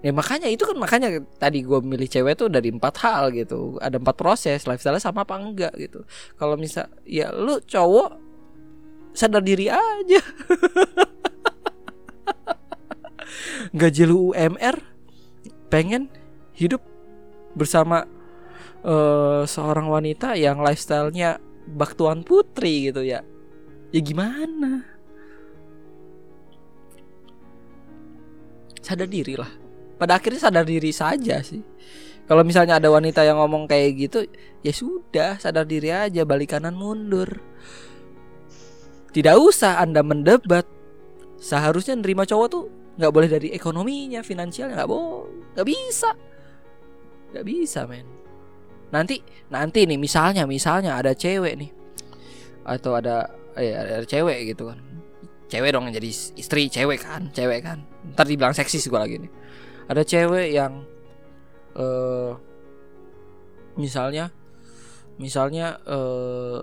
ya 0.00 0.16
makanya 0.16 0.48
itu 0.48 0.64
kan 0.64 0.76
makanya 0.80 1.20
tadi 1.36 1.60
gue 1.60 1.76
milih 1.84 2.08
cewek 2.08 2.40
tuh 2.40 2.48
dari 2.48 2.72
empat 2.72 2.94
hal 3.04 3.32
gitu. 3.36 3.76
Ada 3.80 4.00
empat 4.00 4.16
proses 4.16 4.64
lifestyle 4.64 5.00
sama 5.00 5.28
apa 5.28 5.36
enggak 5.36 5.72
gitu. 5.76 6.04
Kalau 6.40 6.56
misal 6.56 6.88
ya 7.04 7.28
lu 7.32 7.60
cowok 7.60 8.16
sadar 9.12 9.44
diri 9.44 9.68
aja. 9.68 10.20
Gaji 13.78 14.02
lu 14.08 14.32
UMR 14.32 14.76
pengen 15.70 16.10
hidup 16.56 16.82
bersama 17.54 18.08
uh, 18.82 19.44
seorang 19.44 19.86
wanita 19.86 20.34
yang 20.34 20.64
lifestylenya 20.64 21.38
bak 21.70 21.94
tuan 21.94 22.24
putri 22.24 22.88
gitu 22.88 23.04
ya. 23.04 23.20
Ya 23.92 24.00
gimana? 24.00 24.88
Sadar 28.80 29.06
diri 29.06 29.36
lah 29.36 29.69
pada 30.00 30.16
akhirnya 30.16 30.40
sadar 30.40 30.64
diri 30.64 30.96
saja 30.96 31.44
sih. 31.44 31.60
Kalau 32.24 32.40
misalnya 32.40 32.80
ada 32.80 32.88
wanita 32.88 33.20
yang 33.20 33.36
ngomong 33.36 33.68
kayak 33.68 34.00
gitu 34.00 34.24
ya 34.64 34.72
sudah 34.72 35.36
sadar 35.36 35.68
diri 35.68 35.92
aja 35.92 36.24
balik 36.24 36.56
kanan 36.56 36.72
mundur. 36.72 37.28
Tidak 39.12 39.36
usah 39.36 39.76
anda 39.76 40.00
mendebat. 40.00 40.64
Seharusnya 41.36 42.00
nerima 42.00 42.24
cowok 42.24 42.48
tuh 42.48 42.64
nggak 42.96 43.12
boleh 43.12 43.28
dari 43.28 43.48
ekonominya 43.52 44.24
finansialnya 44.24 44.72
nggak 44.72 44.88
boleh 44.88 45.52
nggak 45.52 45.68
bisa. 45.68 46.10
Nggak 47.36 47.44
bisa 47.44 47.80
men. 47.84 48.08
Nanti 48.94 49.20
nanti 49.52 49.84
nih 49.84 50.00
misalnya 50.00 50.48
misalnya 50.48 50.96
ada 50.96 51.12
cewek 51.12 51.60
nih 51.60 51.70
atau 52.64 52.96
ada 52.96 53.36
eh 53.58 53.76
ada, 53.76 54.06
cewek 54.08 54.56
gitu 54.56 54.72
kan. 54.72 54.80
Cewek 55.50 55.74
dong 55.74 55.90
yang 55.90 55.98
jadi 55.98 56.08
istri 56.40 56.70
cewek 56.72 57.04
kan 57.04 57.28
cewek 57.34 57.66
kan. 57.66 57.84
Ntar 58.14 58.24
dibilang 58.24 58.54
seksis 58.54 58.86
gue 58.86 58.96
lagi 58.96 59.18
nih 59.18 59.49
ada 59.90 60.06
cewek 60.06 60.54
yang 60.54 60.86
uh, 61.74 62.38
misalnya 63.74 64.30
misalnya 65.18 65.82
uh, 65.82 66.62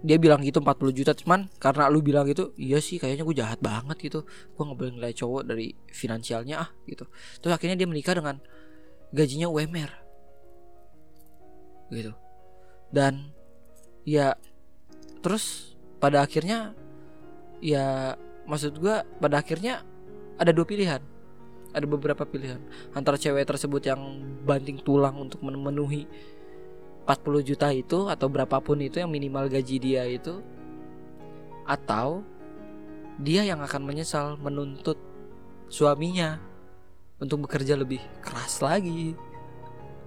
dia 0.00 0.16
bilang 0.16 0.40
gitu 0.42 0.64
40 0.64 0.96
juta 0.96 1.12
cuman 1.12 1.46
karena 1.60 1.92
lu 1.92 2.00
bilang 2.00 2.24
gitu 2.24 2.56
iya 2.56 2.80
sih 2.80 2.96
kayaknya 2.96 3.22
gue 3.22 3.36
jahat 3.36 3.60
banget 3.62 4.00
gitu. 4.00 4.24
Gue 4.56 4.62
nggak 4.64 4.78
boleh 4.80 4.92
nilai 4.96 5.12
cowok 5.12 5.42
dari 5.44 5.76
finansialnya 5.92 6.56
ah 6.66 6.70
gitu. 6.88 7.04
Terus 7.38 7.52
akhirnya 7.52 7.76
dia 7.76 7.88
menikah 7.88 8.16
dengan 8.16 8.40
gajinya 9.12 9.46
UMR 9.52 9.92
gitu. 11.92 12.12
Dan 12.90 13.30
ya 14.08 14.34
terus 15.20 15.76
pada 16.00 16.24
akhirnya 16.24 16.72
ya 17.60 18.16
maksud 18.48 18.80
gue 18.80 19.04
pada 19.20 19.36
akhirnya 19.44 19.84
ada 20.40 20.48
dua 20.50 20.64
pilihan 20.64 21.19
ada 21.70 21.86
beberapa 21.86 22.26
pilihan 22.26 22.58
antara 22.94 23.14
cewek 23.14 23.46
tersebut 23.46 23.82
yang 23.86 24.00
banting 24.42 24.78
tulang 24.82 25.14
untuk 25.18 25.42
memenuhi 25.42 26.06
40 27.06 27.48
juta 27.48 27.68
itu 27.74 28.06
atau 28.06 28.26
berapapun 28.30 28.78
itu 28.82 29.02
yang 29.02 29.10
minimal 29.10 29.50
gaji 29.50 29.76
dia 29.82 30.06
itu 30.06 30.42
atau 31.66 32.22
dia 33.20 33.44
yang 33.44 33.60
akan 33.62 33.82
menyesal 33.84 34.38
menuntut 34.40 34.96
suaminya 35.70 36.40
untuk 37.20 37.46
bekerja 37.46 37.76
lebih 37.76 38.00
keras 38.24 38.64
lagi. 38.64 39.14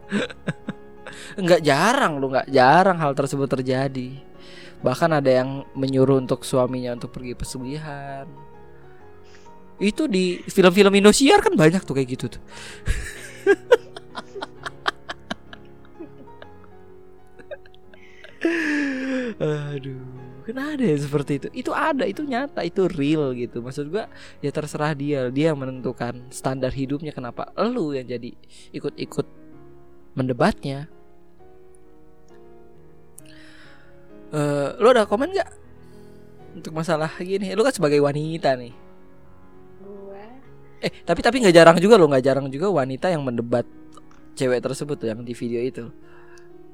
Enggak 1.39 1.61
jarang 1.61 2.17
lo, 2.17 2.33
nggak 2.33 2.49
jarang 2.49 2.97
hal 2.97 3.13
tersebut 3.13 3.47
terjadi. 3.47 4.17
Bahkan 4.81 5.23
ada 5.23 5.31
yang 5.31 5.63
menyuruh 5.77 6.19
untuk 6.19 6.43
suaminya 6.43 6.97
untuk 6.97 7.13
pergi 7.13 7.37
pesugihan. 7.37 8.27
Itu 9.83 10.07
di 10.07 10.39
film-film 10.47 10.95
Indosiar 10.95 11.43
kan 11.43 11.59
banyak 11.59 11.83
tuh 11.83 11.91
kayak 11.91 12.09
gitu 12.15 12.25
tuh. 12.31 12.43
Aduh, 19.43 20.03
kan 20.47 20.57
ada 20.75 20.83
ya 20.83 20.95
seperti 20.99 21.39
itu. 21.39 21.47
Itu 21.51 21.71
ada, 21.75 22.07
itu 22.07 22.23
nyata, 22.23 22.63
itu 22.63 22.87
real 22.87 23.35
gitu. 23.35 23.59
Maksud 23.59 23.91
gua 23.91 24.07
ya 24.39 24.51
terserah 24.51 24.95
dia, 24.95 25.27
dia 25.31 25.51
yang 25.51 25.59
menentukan 25.59 26.27
standar 26.31 26.71
hidupnya 26.71 27.11
kenapa 27.11 27.51
lu 27.59 27.91
yang 27.91 28.07
jadi 28.07 28.31
ikut-ikut 28.71 29.27
mendebatnya. 30.15 30.87
Uh, 34.33 34.73
lu 34.81 34.89
ada 34.89 35.05
komen 35.05 35.29
gak 35.29 35.51
untuk 36.57 36.73
masalah 36.73 37.11
gini? 37.21 37.53
Lu 37.53 37.61
kan 37.61 37.73
sebagai 37.73 38.01
wanita 38.01 38.57
nih. 38.57 38.82
Eh, 40.83 40.91
tapi 41.07 41.23
tapi 41.23 41.39
nggak 41.39 41.55
jarang 41.55 41.77
juga 41.79 41.95
lo, 41.95 42.11
nggak 42.11 42.23
jarang 42.23 42.47
juga 42.51 42.67
wanita 42.67 43.07
yang 43.07 43.23
mendebat 43.23 43.63
cewek 44.35 44.59
tersebut 44.59 44.99
tuh 44.99 45.07
yang 45.07 45.23
di 45.23 45.31
video 45.31 45.63
itu. 45.63 45.85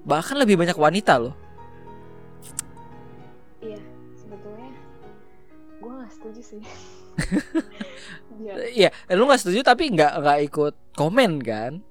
Bahkan 0.03 0.41
lebih 0.41 0.57
banyak 0.57 0.73
wanita 0.73 1.21
loh 1.21 1.37
setuju 6.19 6.41
sih 6.43 6.61
Iya, 8.79 8.95
lu 9.11 9.27
nggak 9.27 9.41
setuju 9.43 9.59
tapi 9.67 9.91
nggak 9.91 10.23
nggak 10.23 10.39
ikut 10.47 10.75
komen 10.95 11.43
kan? 11.43 11.83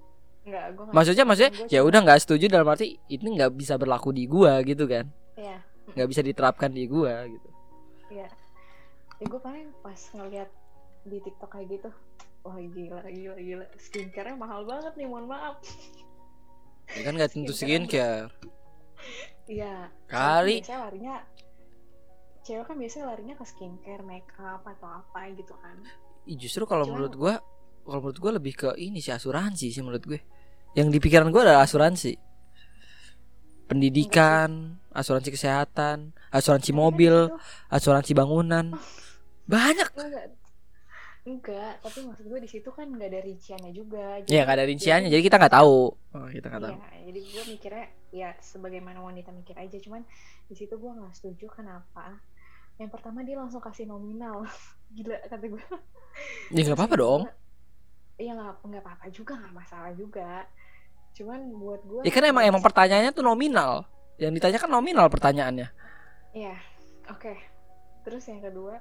Enggak, 0.48 0.66
gua 0.72 0.84
gak 0.88 0.94
Maksudnya 0.96 1.24
maksudnya 1.28 1.52
ya 1.68 1.84
udah 1.84 2.00
nggak 2.00 2.20
setuju 2.24 2.48
dalam 2.48 2.72
arti 2.72 2.96
ini 3.12 3.36
nggak 3.36 3.52
bisa 3.52 3.76
berlaku 3.76 4.16
di 4.16 4.24
gua 4.24 4.56
gitu 4.64 4.88
kan? 4.88 5.12
Iya. 5.36 5.60
Nggak 5.92 6.08
bisa 6.08 6.24
diterapkan 6.24 6.72
di 6.72 6.88
gua 6.88 7.28
gitu. 7.28 7.48
Iya. 8.08 8.32
Ya 9.20 9.24
gue 9.28 9.40
paling 9.44 9.68
pas 9.84 10.00
ngeliat 10.16 10.48
di 11.04 11.20
TikTok 11.20 11.50
kayak 11.52 11.68
gitu, 11.68 11.90
wah 12.42 12.58
gila 12.58 13.02
gila 13.08 13.36
gila 13.38 13.66
skincare 13.78 14.34
mahal 14.34 14.64
banget 14.64 14.92
nih, 14.98 15.06
mohon 15.08 15.26
maaf. 15.30 15.58
Ya 16.94 17.02
kan 17.04 17.14
nggak 17.16 17.32
tentu 17.32 17.52
skincare. 17.52 18.32
Iya. 19.48 19.88
Kali. 20.08 20.60
Saya 20.60 20.88
larinya 20.88 21.24
cewek 22.44 22.64
kan 22.64 22.76
biasanya 22.80 23.04
larinya 23.12 23.34
ke 23.36 23.44
skincare, 23.44 24.02
makeup 24.04 24.64
atau 24.64 24.88
apa 24.88 25.28
gitu 25.36 25.52
kan. 25.60 25.76
Justru 26.28 26.64
kalau 26.64 26.88
menurut 26.88 27.12
gue, 27.16 27.34
kalau 27.84 28.00
menurut 28.00 28.18
gue 28.20 28.32
lebih 28.40 28.52
ke 28.56 28.68
ini 28.80 29.00
sih 29.04 29.12
asuransi 29.12 29.68
sih 29.68 29.82
menurut 29.84 30.04
gue. 30.04 30.20
Yang 30.76 30.88
di 30.96 30.98
pikiran 31.00 31.28
gue 31.28 31.42
adalah 31.44 31.64
asuransi. 31.64 32.16
Pendidikan, 33.68 34.80
asuransi 34.92 35.28
kesehatan, 35.28 36.16
asuransi 36.32 36.72
mobil, 36.72 37.28
asuransi 37.68 38.16
bangunan. 38.16 38.72
Banyak. 39.52 39.88
Enggak, 39.96 40.24
enggak, 41.28 41.84
tapi 41.84 41.98
maksud 42.08 42.24
gue 42.24 42.40
di 42.40 42.50
situ 42.50 42.68
kan 42.72 42.88
nggak 42.88 43.08
ada 43.12 43.20
rinciannya 43.20 43.72
juga. 43.76 44.24
Iya 44.24 44.40
nggak 44.48 44.56
ada 44.56 44.66
rinciannya, 44.66 45.08
jadi 45.12 45.22
kita 45.22 45.36
nggak 45.36 45.54
tahu. 45.54 45.78
Oh, 45.92 46.28
kita 46.32 46.46
nggak 46.48 46.62
iya, 46.64 46.70
tahu. 46.72 46.78
jadi 47.12 47.20
gue 47.20 47.44
mikirnya 47.52 47.86
ya 48.08 48.30
sebagaimana 48.40 48.98
wanita 49.04 49.30
mikir 49.36 49.54
aja, 49.60 49.76
cuman 49.78 50.02
di 50.48 50.54
situ 50.56 50.74
gue 50.80 50.90
nggak 50.90 51.12
setuju 51.12 51.46
kenapa 51.52 52.16
yang 52.78 52.90
pertama 52.94 53.26
dia 53.26 53.36
langsung 53.36 53.60
kasih 53.60 53.90
nominal 53.90 54.46
gila 54.96 55.18
kata 55.26 55.44
gue 55.50 55.64
ya 56.54 56.60
nggak 56.64 56.78
apa-apa 56.78 56.96
dong 56.96 57.22
Iya 58.18 58.34
nggak 58.34 58.66
nggak 58.66 58.82
apa-apa 58.82 59.06
juga 59.14 59.38
nggak 59.38 59.54
masalah 59.54 59.92
juga 59.94 60.46
cuman 61.14 61.38
buat 61.58 61.80
gue 61.86 62.02
ya 62.06 62.12
kan 62.14 62.24
emang 62.26 62.44
emang 62.46 62.62
pertanyaannya 62.62 63.10
tuh 63.14 63.26
nominal 63.26 63.86
yang 64.18 64.34
ditanya 64.34 64.58
kan 64.58 64.70
nominal 64.70 65.06
pertanyaannya 65.10 65.68
iya 66.34 66.54
oke 67.10 67.18
okay. 67.18 67.38
terus 68.06 68.26
yang 68.30 68.42
kedua 68.42 68.78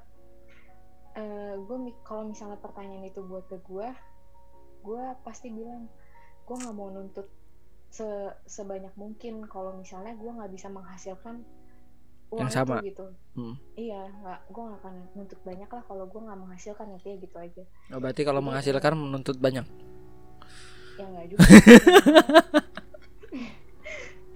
uh, 1.18 1.22
eh, 1.22 1.54
gue 1.58 1.78
kalau 2.02 2.30
misalnya 2.30 2.62
pertanyaan 2.62 3.06
itu 3.06 3.26
buat 3.26 3.50
ke 3.50 3.58
gue 3.60 3.88
gue 4.86 5.04
pasti 5.26 5.50
bilang 5.50 5.90
gue 6.46 6.56
nggak 6.56 6.76
mau 6.78 6.88
nuntut 6.88 7.28
se 7.90 8.06
sebanyak 8.46 8.94
mungkin 8.96 9.44
kalau 9.48 9.76
misalnya 9.76 10.14
gue 10.14 10.30
nggak 10.30 10.52
bisa 10.54 10.68
menghasilkan 10.70 11.42
uang 12.28 12.44
Yang 12.44 12.52
sama. 12.54 12.76
itu 12.84 12.88
gitu 12.92 13.06
Hmm. 13.38 13.56
iya 13.76 14.02
nggak 14.12 14.40
gue 14.52 14.64
nggak 14.64 14.80
akan 14.84 14.96
nuntut 15.16 15.40
banyak 15.44 15.70
lah 15.70 15.84
kalau 15.86 16.06
gue 16.06 16.22
nggak 16.22 16.40
menghasilkan 16.40 16.88
ya 16.92 17.00
kayak 17.00 17.18
gitu 17.24 17.38
aja 17.40 17.64
Oh, 17.96 18.00
berarti 18.00 18.22
kalau 18.22 18.40
Jadi- 18.40 18.48
menghasilkan 18.52 18.94
menuntut 18.96 19.38
banyak. 19.40 19.66
ya 20.98 21.06
nggak 21.06 21.26
juga 21.30 21.46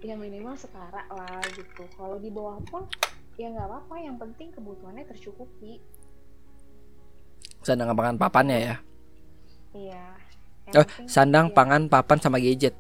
ya 0.01 0.13
minimal 0.17 0.53
setara 0.57 1.05
lah 1.09 1.41
gitu 1.53 1.85
kalau 1.93 2.17
di 2.17 2.29
bawah 2.33 2.57
pun 2.69 2.85
ya 3.37 3.49
nggak 3.49 3.65
apa-apa 3.65 3.95
yang 3.97 4.17
penting 4.17 4.49
kebutuhannya 4.49 5.05
tercukupi 5.05 5.77
Sandang 7.61 7.93
pangan 7.93 8.17
papannya 8.17 8.57
ya. 8.57 8.75
iya 9.77 10.01
Oh, 10.71 10.87
sandang, 11.03 11.51
iya. 11.51 11.55
pangan, 11.55 11.81
papan 11.91 12.17
sama 12.23 12.39
gadget. 12.39 12.71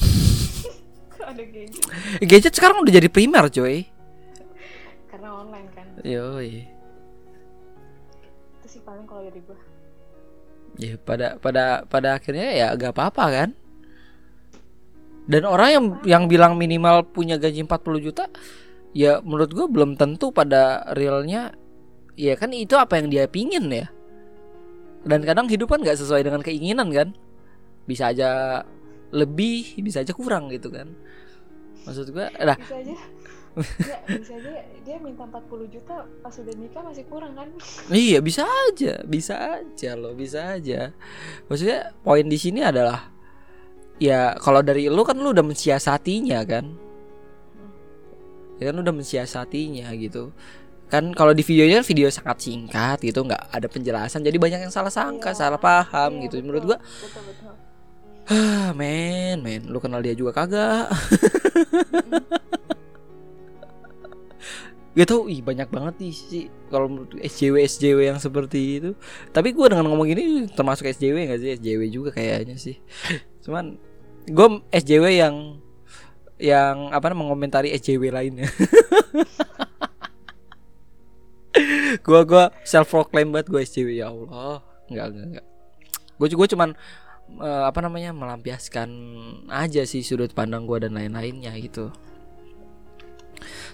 ada 1.28 1.44
gadget 1.44 1.84
Gadget 2.24 2.52
sekarang 2.56 2.80
udah 2.80 2.92
jadi 2.94 3.08
primer, 3.12 3.52
coy. 3.52 3.84
karena 5.12 5.28
online 5.34 5.68
kan 5.76 5.86
Yoi. 6.06 6.64
itu 8.60 8.66
sih 8.70 8.80
paling 8.86 9.04
kalau 9.04 9.24
dari 9.28 9.40
gue 9.44 9.58
Ya 10.78 10.94
pada 11.00 11.36
pada 11.42 11.82
pada 11.90 12.16
akhirnya 12.16 12.54
ya 12.54 12.66
gak 12.78 12.94
apa-apa 12.94 13.24
kan. 13.34 13.50
Dan 15.28 15.42
orang 15.44 15.68
yang 15.74 15.84
yang 16.06 16.24
bilang 16.30 16.54
minimal 16.54 17.02
punya 17.02 17.34
gaji 17.36 17.66
40 17.66 17.98
juta 18.06 18.30
ya 18.94 19.18
menurut 19.20 19.50
gue 19.52 19.66
belum 19.66 19.98
tentu 19.98 20.30
pada 20.30 20.86
realnya 20.94 21.52
ya 22.14 22.38
kan 22.38 22.54
itu 22.54 22.78
apa 22.78 22.96
yang 23.02 23.10
dia 23.10 23.26
pingin 23.26 23.66
ya. 23.68 23.90
Dan 25.06 25.22
kadang 25.22 25.46
hidup 25.46 25.70
kan 25.70 25.82
gak 25.84 25.98
sesuai 25.98 26.26
dengan 26.26 26.42
keinginan 26.42 26.88
kan. 26.90 27.08
Bisa 27.86 28.10
aja 28.10 28.62
lebih, 29.14 29.78
bisa 29.80 30.04
aja 30.04 30.12
kurang 30.12 30.52
gitu 30.52 30.68
kan. 30.68 30.92
Maksud 31.88 32.12
gue, 32.12 32.26
nah 32.44 32.58
bisa 32.58 32.76
aja 32.76 32.94
ya, 33.64 33.98
bisa 34.06 34.34
aja 34.38 34.50
dia 34.86 34.96
minta 35.02 35.24
40 35.26 35.72
juta 35.72 36.06
pas 36.22 36.34
udah 36.36 36.54
nikah 36.54 36.82
masih 36.84 37.04
kurang 37.10 37.32
kan 37.34 37.48
Iya 38.06 38.18
bisa 38.20 38.44
aja, 38.44 39.02
bisa 39.04 39.34
aja 39.60 39.90
loh, 39.98 40.14
bisa 40.14 40.58
aja. 40.58 40.92
Maksudnya 41.50 41.96
poin 42.04 42.26
di 42.28 42.38
sini 42.38 42.62
adalah 42.62 43.10
ya 43.98 44.36
kalau 44.38 44.62
dari 44.62 44.86
lu 44.86 45.02
kan 45.02 45.18
lu 45.18 45.34
udah 45.34 45.42
mensiasatinya 45.42 46.40
kan, 46.46 46.64
ya 48.62 48.70
kan 48.70 48.72
lu 48.78 48.82
udah 48.84 48.96
mensiasatinya 48.96 49.90
gitu. 49.98 50.30
Kan 50.88 51.12
kalau 51.12 51.36
di 51.36 51.44
videonya 51.44 51.84
kan 51.84 51.86
video 51.86 52.08
sangat 52.08 52.40
singkat 52.40 52.98
gitu, 53.04 53.20
nggak 53.20 53.52
ada 53.52 53.68
penjelasan, 53.68 54.24
jadi 54.24 54.36
banyak 54.40 54.60
yang 54.68 54.72
salah 54.72 54.88
sangka, 54.88 55.36
Iya, 55.36 55.36
salah 55.36 55.60
paham 55.60 56.16
Iya, 56.16 56.22
gitu. 56.28 56.34
betul, 56.40 56.44
Menurut 56.48 56.62
gua, 56.64 56.78
betul 56.80 57.22
betul 57.28 57.52
ah 58.28 58.76
men, 58.76 59.40
men, 59.40 59.64
lu 59.72 59.80
kenal 59.80 60.04
dia 60.04 60.12
juga 60.12 60.36
kagak? 60.36 60.92
Gak 64.98 65.14
tau, 65.14 65.30
ih 65.30 65.38
banyak 65.38 65.70
banget 65.70 65.94
nih 66.02 66.10
sih 66.10 66.44
kalau 66.74 66.90
menurut 66.90 67.14
SJW 67.22 67.62
SJW 67.70 67.98
yang 68.10 68.18
seperti 68.18 68.82
itu. 68.82 68.90
Tapi 69.30 69.54
gue 69.54 69.66
dengan 69.70 69.86
ngomong 69.86 70.10
gini 70.10 70.50
termasuk 70.50 70.90
SJW 70.90 71.30
gak 71.30 71.38
sih? 71.38 71.50
SJW 71.54 71.82
juga 71.86 72.10
kayaknya 72.10 72.58
sih. 72.58 72.82
Cuman 73.46 73.78
gue 74.26 74.46
SJW 74.74 75.04
yang 75.14 75.62
yang 76.42 76.90
apa 76.90 77.14
namanya 77.14 77.30
mengomentari 77.30 77.70
SJW 77.78 78.10
lainnya. 78.10 78.50
gua 82.06 82.20
gua 82.24 82.44
self 82.62 82.88
proclaim 82.90 83.30
banget 83.32 83.48
gue 83.52 83.60
SJW 83.62 83.88
ya 84.00 84.12
Allah. 84.12 84.62
Enggak 84.88 85.06
enggak 85.12 85.26
enggak. 85.32 85.46
Gue 86.18 86.28
gue 86.34 86.48
cuman 86.56 86.70
eh, 87.38 87.64
apa 87.68 87.78
namanya 87.84 88.10
melampiaskan 88.10 88.88
aja 89.52 89.82
sih 89.84 90.02
sudut 90.02 90.32
pandang 90.32 90.66
gue 90.66 90.88
dan 90.88 90.96
lain-lainnya 90.96 91.54
gitu. 91.60 91.92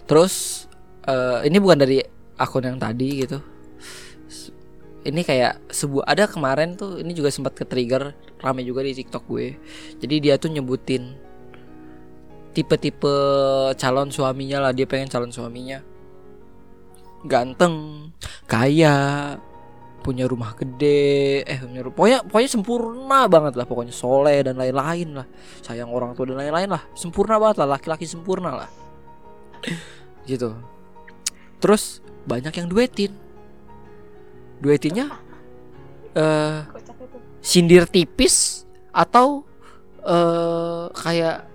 Terus 0.04 0.66
eh, 1.08 1.48
ini 1.48 1.56
bukan 1.62 1.78
dari 1.80 1.98
akun 2.36 2.66
yang 2.66 2.78
tadi 2.78 3.08
gitu. 3.24 3.38
Ini 5.04 5.20
kayak 5.20 5.68
sebuah 5.68 6.08
ada 6.08 6.24
kemarin 6.24 6.80
tuh 6.80 6.96
ini 6.96 7.12
juga 7.12 7.28
sempat 7.28 7.52
ke 7.52 7.68
trigger 7.68 8.16
rame 8.40 8.64
juga 8.64 8.80
di 8.80 8.96
TikTok 8.96 9.24
gue. 9.28 9.56
Jadi 10.00 10.14
dia 10.16 10.40
tuh 10.40 10.48
nyebutin 10.48 11.12
tipe-tipe 12.54 13.14
calon 13.76 14.08
suaminya 14.14 14.62
lah 14.62 14.72
dia 14.72 14.86
pengen 14.86 15.10
calon 15.10 15.34
suaminya 15.34 15.82
ganteng, 17.24 18.08
kaya, 18.44 19.36
punya 20.04 20.28
rumah 20.28 20.52
gede, 20.52 21.40
eh 21.48 21.58
punya 21.64 21.80
ru- 21.80 21.96
pokoknya 21.96 22.20
pokoknya 22.28 22.50
sempurna 22.52 23.24
banget 23.24 23.56
lah 23.56 23.64
pokoknya 23.64 23.96
soleh 23.96 24.44
dan 24.44 24.60
lain-lain 24.60 25.16
lah, 25.16 25.26
sayang 25.64 25.88
orang 25.88 26.12
tua 26.12 26.28
dan 26.28 26.44
lain-lain 26.44 26.68
lah, 26.68 26.84
sempurna 26.92 27.40
banget 27.40 27.64
lah 27.64 27.80
laki-laki 27.80 28.04
sempurna 28.04 28.52
lah, 28.52 28.70
gitu. 30.28 30.52
Terus 31.56 32.04
banyak 32.28 32.52
yang 32.52 32.68
duetin, 32.68 33.12
duetinnya 34.60 35.08
eh 36.12 36.60
itu. 36.68 37.18
sindir 37.40 37.88
tipis 37.88 38.68
atau 38.92 39.48
eh 40.04 40.84
kayak 40.92 41.48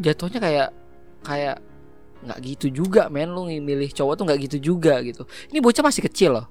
jatuhnya 0.00 0.40
kayak 0.40 0.68
kayak 1.20 1.56
nggak 2.24 2.38
gitu 2.42 2.66
juga 2.72 3.06
men. 3.12 3.30
Lu 3.30 3.44
milih 3.46 3.90
cowok 3.92 4.14
tuh 4.16 4.24
nggak 4.26 4.38
gitu 4.50 4.56
juga 4.74 4.98
gitu. 5.04 5.24
Ini 5.52 5.60
bocah 5.60 5.84
masih 5.84 6.02
kecil 6.08 6.30
loh. 6.40 6.46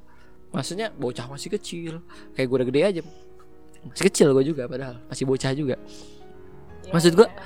Maksudnya 0.53 0.93
bocah 0.93 1.25
masih 1.25 1.49
kecil. 1.53 1.99
Kayak 2.37 2.47
gue 2.47 2.57
udah 2.61 2.67
gede 2.69 2.81
aja. 2.85 3.01
Masih 3.83 4.03
kecil 4.07 4.27
gue 4.31 4.45
juga 4.45 4.69
padahal. 4.69 5.01
Masih 5.09 5.25
bocah 5.25 5.51
juga. 5.51 5.75
Ya, 6.85 6.91
Maksud 6.93 7.13
gua- 7.17 7.31
ya. 7.31 7.41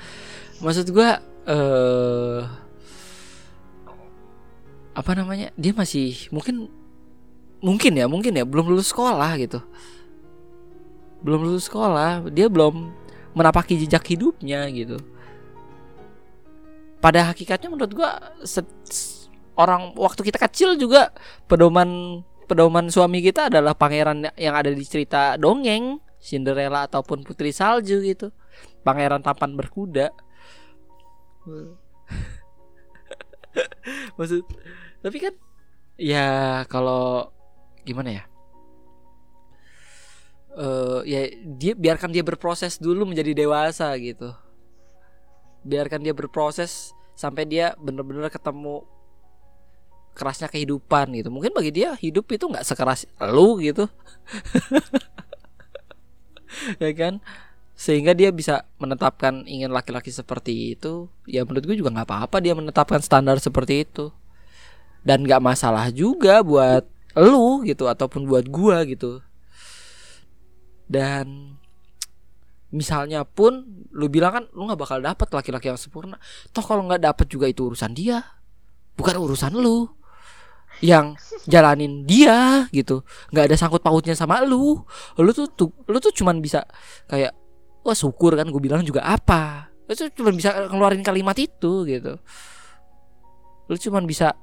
maksud 0.60 0.86
gue 0.90 1.08
eh 1.48 2.40
apa 4.92 5.10
namanya? 5.14 5.54
Dia 5.54 5.72
masih 5.72 6.28
mungkin 6.34 6.66
mungkin 7.62 7.92
ya 7.96 8.06
mungkin 8.10 8.32
ya. 8.34 8.44
Belum 8.44 8.68
lulus 8.68 8.90
sekolah 8.90 9.38
gitu. 9.38 9.62
Belum 11.22 11.42
lulus 11.48 11.66
sekolah 11.66 12.28
dia 12.30 12.46
belum 12.46 12.92
menapaki 13.34 13.78
jejak 13.78 14.02
hidupnya 14.06 14.66
gitu 14.70 14.98
pada 16.98 17.30
hakikatnya 17.30 17.70
menurut 17.70 17.92
gua 17.94 18.18
orang 19.58 19.94
waktu 19.98 20.22
kita 20.22 20.38
kecil 20.38 20.78
juga 20.78 21.10
pedoman 21.50 22.22
pedoman 22.46 22.88
suami 22.88 23.20
kita 23.20 23.50
adalah 23.50 23.74
pangeran 23.74 24.30
yang 24.38 24.54
ada 24.54 24.70
di 24.72 24.84
cerita 24.86 25.36
dongeng 25.36 26.00
Cinderella 26.18 26.90
ataupun 26.90 27.22
Putri 27.22 27.54
Salju 27.54 28.02
gitu. 28.02 28.34
Pangeran 28.82 29.22
tampan 29.22 29.54
berkuda. 29.54 30.10
Maksud 34.18 34.42
tapi 34.98 35.18
kan 35.22 35.34
ya 35.94 36.62
kalau 36.66 37.30
gimana 37.86 38.10
ya? 38.18 38.24
Eh 40.58 41.00
ya 41.06 41.20
dia 41.54 41.72
biarkan 41.78 42.10
dia 42.10 42.26
berproses 42.26 42.82
dulu 42.82 43.06
menjadi 43.06 43.32
dewasa 43.32 43.94
gitu 44.02 44.34
biarkan 45.66 46.02
dia 46.02 46.14
berproses 46.14 46.94
sampai 47.18 47.46
dia 47.46 47.74
bener-bener 47.78 48.30
ketemu 48.30 48.86
kerasnya 50.14 50.50
kehidupan 50.50 51.14
gitu. 51.14 51.30
Mungkin 51.30 51.54
bagi 51.54 51.70
dia 51.70 51.94
hidup 51.94 52.26
itu 52.34 52.46
nggak 52.46 52.66
sekeras 52.66 53.06
lu 53.22 53.58
gitu. 53.62 53.86
Ya 56.80 56.90
kan? 56.96 57.20
Sehingga 57.78 58.16
dia 58.16 58.32
bisa 58.32 58.64
menetapkan 58.80 59.44
ingin 59.44 59.70
laki-laki 59.70 60.08
seperti 60.08 60.74
itu 60.74 61.06
ya 61.28 61.44
menurut 61.44 61.68
gue 61.68 61.76
juga 61.76 61.92
nggak 61.92 62.08
apa-apa 62.08 62.36
dia 62.40 62.56
menetapkan 62.56 62.98
standar 63.04 63.36
seperti 63.38 63.84
itu. 63.86 64.10
Dan 65.04 65.28
nggak 65.28 65.44
masalah 65.44 65.92
juga 65.92 66.40
buat 66.42 66.88
lu 67.16 67.66
gitu 67.66 67.86
ataupun 67.86 68.26
buat 68.26 68.46
gua 68.50 68.86
gitu. 68.86 69.22
Dan 70.88 71.57
misalnya 72.68 73.24
pun 73.24 73.64
lu 73.96 74.12
bilang 74.12 74.32
kan 74.36 74.44
lu 74.52 74.68
nggak 74.68 74.80
bakal 74.80 74.98
dapet 75.00 75.28
laki-laki 75.32 75.72
yang 75.72 75.80
sempurna. 75.80 76.20
Toh 76.52 76.64
kalau 76.64 76.84
nggak 76.84 77.00
dapet 77.00 77.26
juga 77.28 77.48
itu 77.48 77.64
urusan 77.64 77.92
dia. 77.96 78.20
Bukan 78.96 79.16
urusan 79.16 79.56
lu. 79.56 79.88
Yang 80.84 81.18
jalanin 81.48 82.04
dia 82.04 82.68
gitu. 82.70 83.02
Nggak 83.32 83.44
ada 83.52 83.56
sangkut 83.56 83.80
pautnya 83.80 84.12
sama 84.12 84.44
lu. 84.44 84.84
Lu 85.16 85.30
tuh, 85.32 85.48
tuh 85.48 85.72
lu 85.88 85.96
tuh 85.98 86.12
cuman 86.12 86.44
bisa 86.44 86.68
kayak 87.08 87.32
wah 87.82 87.96
syukur 87.96 88.36
kan 88.36 88.46
gue 88.52 88.60
bilang 88.60 88.84
juga 88.84 89.00
apa. 89.08 89.72
Lu 89.88 89.96
tuh 89.96 90.12
cuma 90.12 90.30
bisa 90.30 90.68
ngeluarin 90.68 91.00
kalimat 91.00 91.34
itu 91.40 91.88
gitu. 91.88 92.20
Lu 93.68 93.74
cuman 93.80 94.04
bisa 94.04 94.36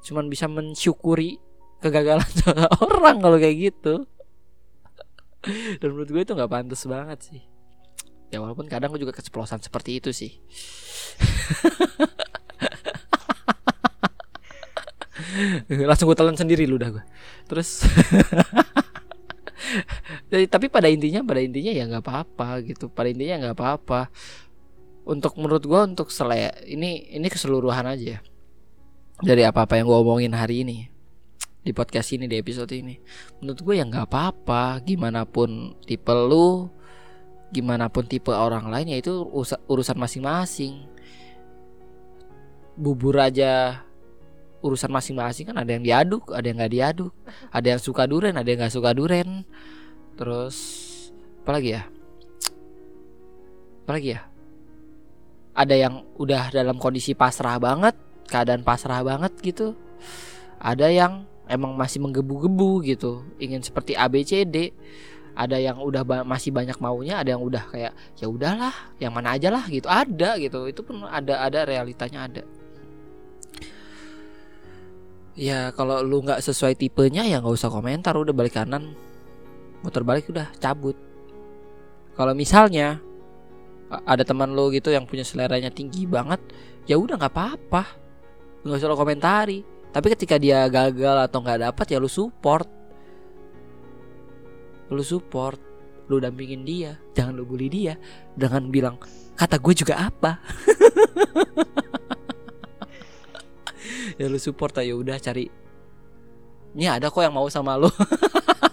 cuman 0.00 0.32
bisa 0.32 0.48
mensyukuri 0.48 1.36
kegagalan 1.84 2.24
orang 2.88 3.20
kalau 3.20 3.36
kayak 3.36 3.56
gitu. 3.68 4.08
Dan 5.78 5.92
menurut 5.92 6.08
gue 6.08 6.22
itu 6.24 6.32
nggak 6.32 6.50
pantas 6.50 6.82
banget 6.88 7.20
sih 7.22 7.55
ya 8.30 8.38
walaupun 8.42 8.66
kadang 8.66 8.90
gue 8.94 9.02
juga 9.02 9.14
keceplosan 9.14 9.62
seperti 9.62 10.02
itu 10.02 10.10
sih. 10.10 10.32
Langsung 15.88 16.08
gue 16.08 16.18
telan 16.18 16.36
sendiri 16.36 16.66
lu 16.68 16.78
dah 16.80 16.90
gue 16.92 17.04
terus 17.46 17.86
Jadi, 20.30 20.46
tapi 20.52 20.68
pada 20.68 20.88
intinya 20.90 21.22
pada 21.22 21.40
intinya 21.42 21.72
ya 21.72 21.86
nggak 21.86 22.04
apa-apa 22.04 22.60
gitu. 22.66 22.88
Pada 22.90 23.08
intinya 23.10 23.36
nggak 23.46 23.56
apa-apa. 23.56 24.10
Untuk 25.06 25.38
menurut 25.38 25.62
gue 25.62 25.80
untuk 25.94 26.10
sele 26.10 26.50
ini 26.66 27.06
ini 27.14 27.28
keseluruhan 27.30 27.86
aja. 27.86 28.18
Ya. 28.18 28.20
dari 29.16 29.48
apa 29.48 29.64
apa 29.64 29.80
yang 29.80 29.88
gue 29.88 29.96
omongin 29.96 30.36
hari 30.36 30.60
ini 30.60 30.92
di 31.64 31.72
podcast 31.72 32.12
ini 32.12 32.28
di 32.28 32.36
episode 32.36 32.68
ini. 32.70 33.00
Menurut 33.40 33.64
gue 33.64 33.74
ya 33.80 33.84
nggak 33.88 34.06
apa-apa. 34.06 34.84
Gimana 34.84 35.24
pun 35.26 35.74
tipe 35.82 36.12
lu 36.12 36.68
gimana 37.56 37.88
pun 37.88 38.04
tipe 38.04 38.28
orang 38.28 38.68
lain 38.68 38.92
ya 38.92 38.98
itu 39.00 39.24
urusan 39.64 39.96
masing-masing. 39.96 40.84
Bubur 42.76 43.16
aja 43.16 43.80
urusan 44.60 44.92
masing-masing 44.92 45.48
kan 45.48 45.56
ada 45.56 45.72
yang 45.72 45.84
diaduk 45.84 46.28
ada 46.36 46.44
yang 46.44 46.60
nggak 46.60 46.74
diaduk. 46.76 47.12
Ada 47.48 47.66
yang 47.76 47.80
suka 47.80 48.04
duren 48.04 48.36
ada 48.36 48.44
yang 48.44 48.60
nggak 48.60 48.76
suka 48.76 48.92
duren 48.92 49.48
terus 50.20 50.56
apa 51.40 51.50
lagi 51.56 51.72
ya? 51.72 51.82
Apa 53.88 53.90
lagi 53.96 54.08
ya? 54.12 54.20
Ada 55.56 55.74
yang 55.74 56.04
udah 56.20 56.52
dalam 56.52 56.76
kondisi 56.76 57.16
pasrah 57.16 57.56
banget 57.56 57.96
keadaan 58.28 58.60
pasrah 58.60 59.00
banget 59.00 59.32
gitu. 59.40 59.72
Ada 60.60 60.92
yang 60.92 61.24
emang 61.46 61.78
masih 61.78 62.02
menggebu-gebu 62.02 62.82
gitu 62.84 63.22
ingin 63.38 63.62
seperti 63.62 63.94
ABCD 63.94 64.74
ada 65.36 65.60
yang 65.60 65.76
udah 65.76 66.02
ba 66.02 66.24
masih 66.24 66.48
banyak 66.48 66.80
maunya 66.80 67.20
ada 67.20 67.36
yang 67.36 67.44
udah 67.44 67.68
kayak 67.68 67.92
ya 68.16 68.26
udahlah 68.26 68.72
yang 68.96 69.12
mana 69.12 69.36
aja 69.36 69.52
lah 69.52 69.68
gitu. 69.68 69.84
Ada 69.84 70.40
gitu. 70.40 70.64
Itu 70.64 70.80
pun 70.80 71.04
ada 71.04 71.44
ada 71.44 71.68
realitanya 71.68 72.24
ada. 72.24 72.42
Ya 75.36 75.68
kalau 75.76 76.00
lu 76.00 76.24
nggak 76.24 76.40
sesuai 76.40 76.80
tipenya 76.80 77.28
ya 77.28 77.44
nggak 77.44 77.52
usah 77.52 77.68
komentar. 77.68 78.16
Udah 78.16 78.32
balik 78.32 78.56
kanan 78.56 78.96
muter 79.84 80.00
balik 80.00 80.32
udah 80.32 80.48
cabut. 80.56 80.96
Kalau 82.16 82.32
misalnya 82.32 83.04
ada 84.08 84.24
teman 84.24 84.56
lo 84.56 84.72
gitu 84.72 84.88
yang 84.88 85.04
punya 85.04 85.22
seleranya 85.22 85.68
tinggi 85.68 86.08
banget 86.08 86.40
ya 86.88 86.96
udah 86.96 87.20
nggak 87.20 87.34
apa-apa. 87.36 87.84
Nggak 88.64 88.76
usah 88.80 88.88
lo 88.88 88.96
komentari. 88.96 89.60
Tapi 89.92 90.06
ketika 90.16 90.40
dia 90.40 90.64
gagal 90.72 91.28
atau 91.28 91.44
nggak 91.44 91.68
dapat 91.68 91.86
ya 91.92 92.00
lu 92.00 92.08
support 92.08 92.75
lu 94.90 95.02
support 95.02 95.58
lu 96.06 96.22
dampingin 96.22 96.62
dia 96.62 96.98
jangan 97.16 97.34
lu 97.34 97.44
bully 97.48 97.66
dia. 97.70 97.94
Dengan 98.36 98.70
bilang 98.70 98.96
kata 99.34 99.58
gue 99.58 99.74
juga 99.74 100.10
apa? 100.10 100.38
Ya 104.16 104.32
lu 104.32 104.40
support 104.40 104.72
aja 104.80 104.96
udah 104.96 105.20
cari. 105.20 105.52
Ini 106.76 106.88
ada 106.88 107.12
kok 107.12 107.20
yang 107.20 107.36
mau 107.36 107.48
sama 107.52 107.76
lu. 107.76 107.88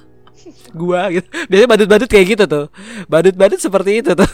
Gua 0.80 1.12
gitu. 1.12 1.28
Biasanya 1.52 1.70
badut-badut 1.70 2.10
kayak 2.12 2.28
gitu 2.36 2.44
tuh. 2.48 2.72
Badut-badut 3.12 3.60
seperti 3.60 4.00
itu 4.04 4.16
tuh. 4.16 4.24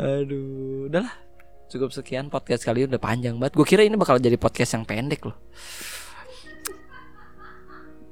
Aduh, 0.00 0.88
udahlah. 0.88 1.12
Cukup 1.72 1.92
sekian 1.92 2.28
podcast 2.28 2.64
kali 2.64 2.84
udah 2.84 3.00
panjang 3.00 3.36
banget. 3.40 3.56
Gue 3.56 3.64
kira 3.64 3.84
ini 3.84 3.96
bakal 3.96 4.20
jadi 4.20 4.36
podcast 4.36 4.76
yang 4.76 4.84
pendek 4.84 5.24
loh. 5.24 5.36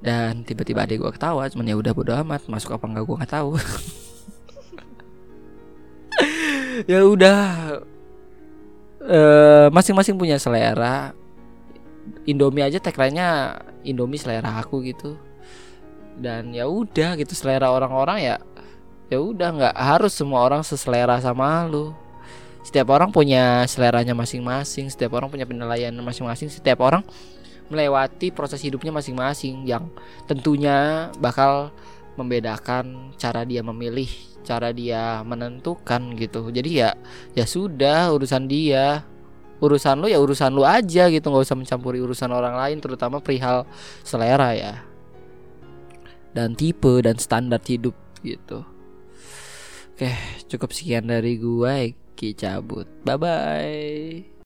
Dan 0.01 0.49
tiba-tiba 0.49 0.89
adik 0.89 1.05
gue 1.05 1.13
ketawa, 1.13 1.45
cuman 1.53 1.69
ya 1.69 1.77
udah 1.77 1.93
bodo 1.93 2.17
amat, 2.25 2.49
masuk 2.49 2.73
apa 2.73 2.89
enggak 2.89 3.05
gue 3.05 3.17
nggak 3.21 3.33
tahu. 3.37 3.51
ya 6.93 7.05
udah, 7.05 7.41
uh, 9.05 9.69
masing-masing 9.69 10.17
punya 10.17 10.41
selera. 10.41 11.13
Indomie 12.25 12.65
aja 12.65 12.81
tagline-nya 12.81 13.61
Indomie 13.85 14.17
selera 14.17 14.57
aku 14.57 14.81
gitu. 14.89 15.21
Dan 16.17 16.57
ya 16.57 16.65
udah 16.65 17.21
gitu 17.21 17.37
selera 17.37 17.69
orang-orang 17.69 18.25
ya 18.25 18.37
ya 19.11 19.19
udah 19.19 19.49
nggak 19.51 19.75
harus 19.75 20.15
semua 20.15 20.47
orang 20.47 20.63
seselera 20.63 21.19
sama 21.19 21.67
lu 21.67 21.91
setiap 22.63 22.95
orang 22.95 23.11
punya 23.11 23.67
seleranya 23.67 24.15
masing-masing 24.15 24.87
setiap 24.87 25.19
orang 25.19 25.27
punya 25.27 25.43
penilaian 25.43 25.91
masing-masing 25.99 26.47
setiap 26.47 26.79
orang 26.87 27.03
melewati 27.71 28.35
proses 28.35 28.61
hidupnya 28.61 28.91
masing-masing 28.91 29.65
yang 29.65 29.89
tentunya 30.27 31.09
bakal 31.23 31.71
membedakan 32.19 33.15
cara 33.17 33.47
dia 33.47 33.63
memilih 33.63 34.11
cara 34.43 34.75
dia 34.75 35.23
menentukan 35.23 36.19
gitu 36.19 36.51
jadi 36.51 36.71
ya 36.71 36.91
ya 37.39 37.45
sudah 37.47 38.11
urusan 38.11 38.51
dia 38.51 39.07
urusan 39.63 40.01
lu 40.01 40.09
ya 40.11 40.19
urusan 40.19 40.51
lu 40.51 40.67
aja 40.67 41.07
gitu 41.09 41.31
nggak 41.31 41.47
usah 41.47 41.57
mencampuri 41.57 42.03
urusan 42.03 42.33
orang 42.33 42.57
lain 42.59 42.83
terutama 42.83 43.23
perihal 43.23 43.69
selera 44.03 44.57
ya 44.57 44.75
dan 46.35 46.59
tipe 46.59 46.91
dan 47.05 47.17
standar 47.21 47.61
hidup 47.63 47.95
gitu 48.25 48.67
Oke, 50.01 50.17
cukup 50.49 50.73
sekian 50.73 51.13
dari 51.13 51.37
gue. 51.37 51.93
Ki 52.17 52.33
cabut. 52.33 52.89
Bye 53.05 53.21
bye. 53.21 54.31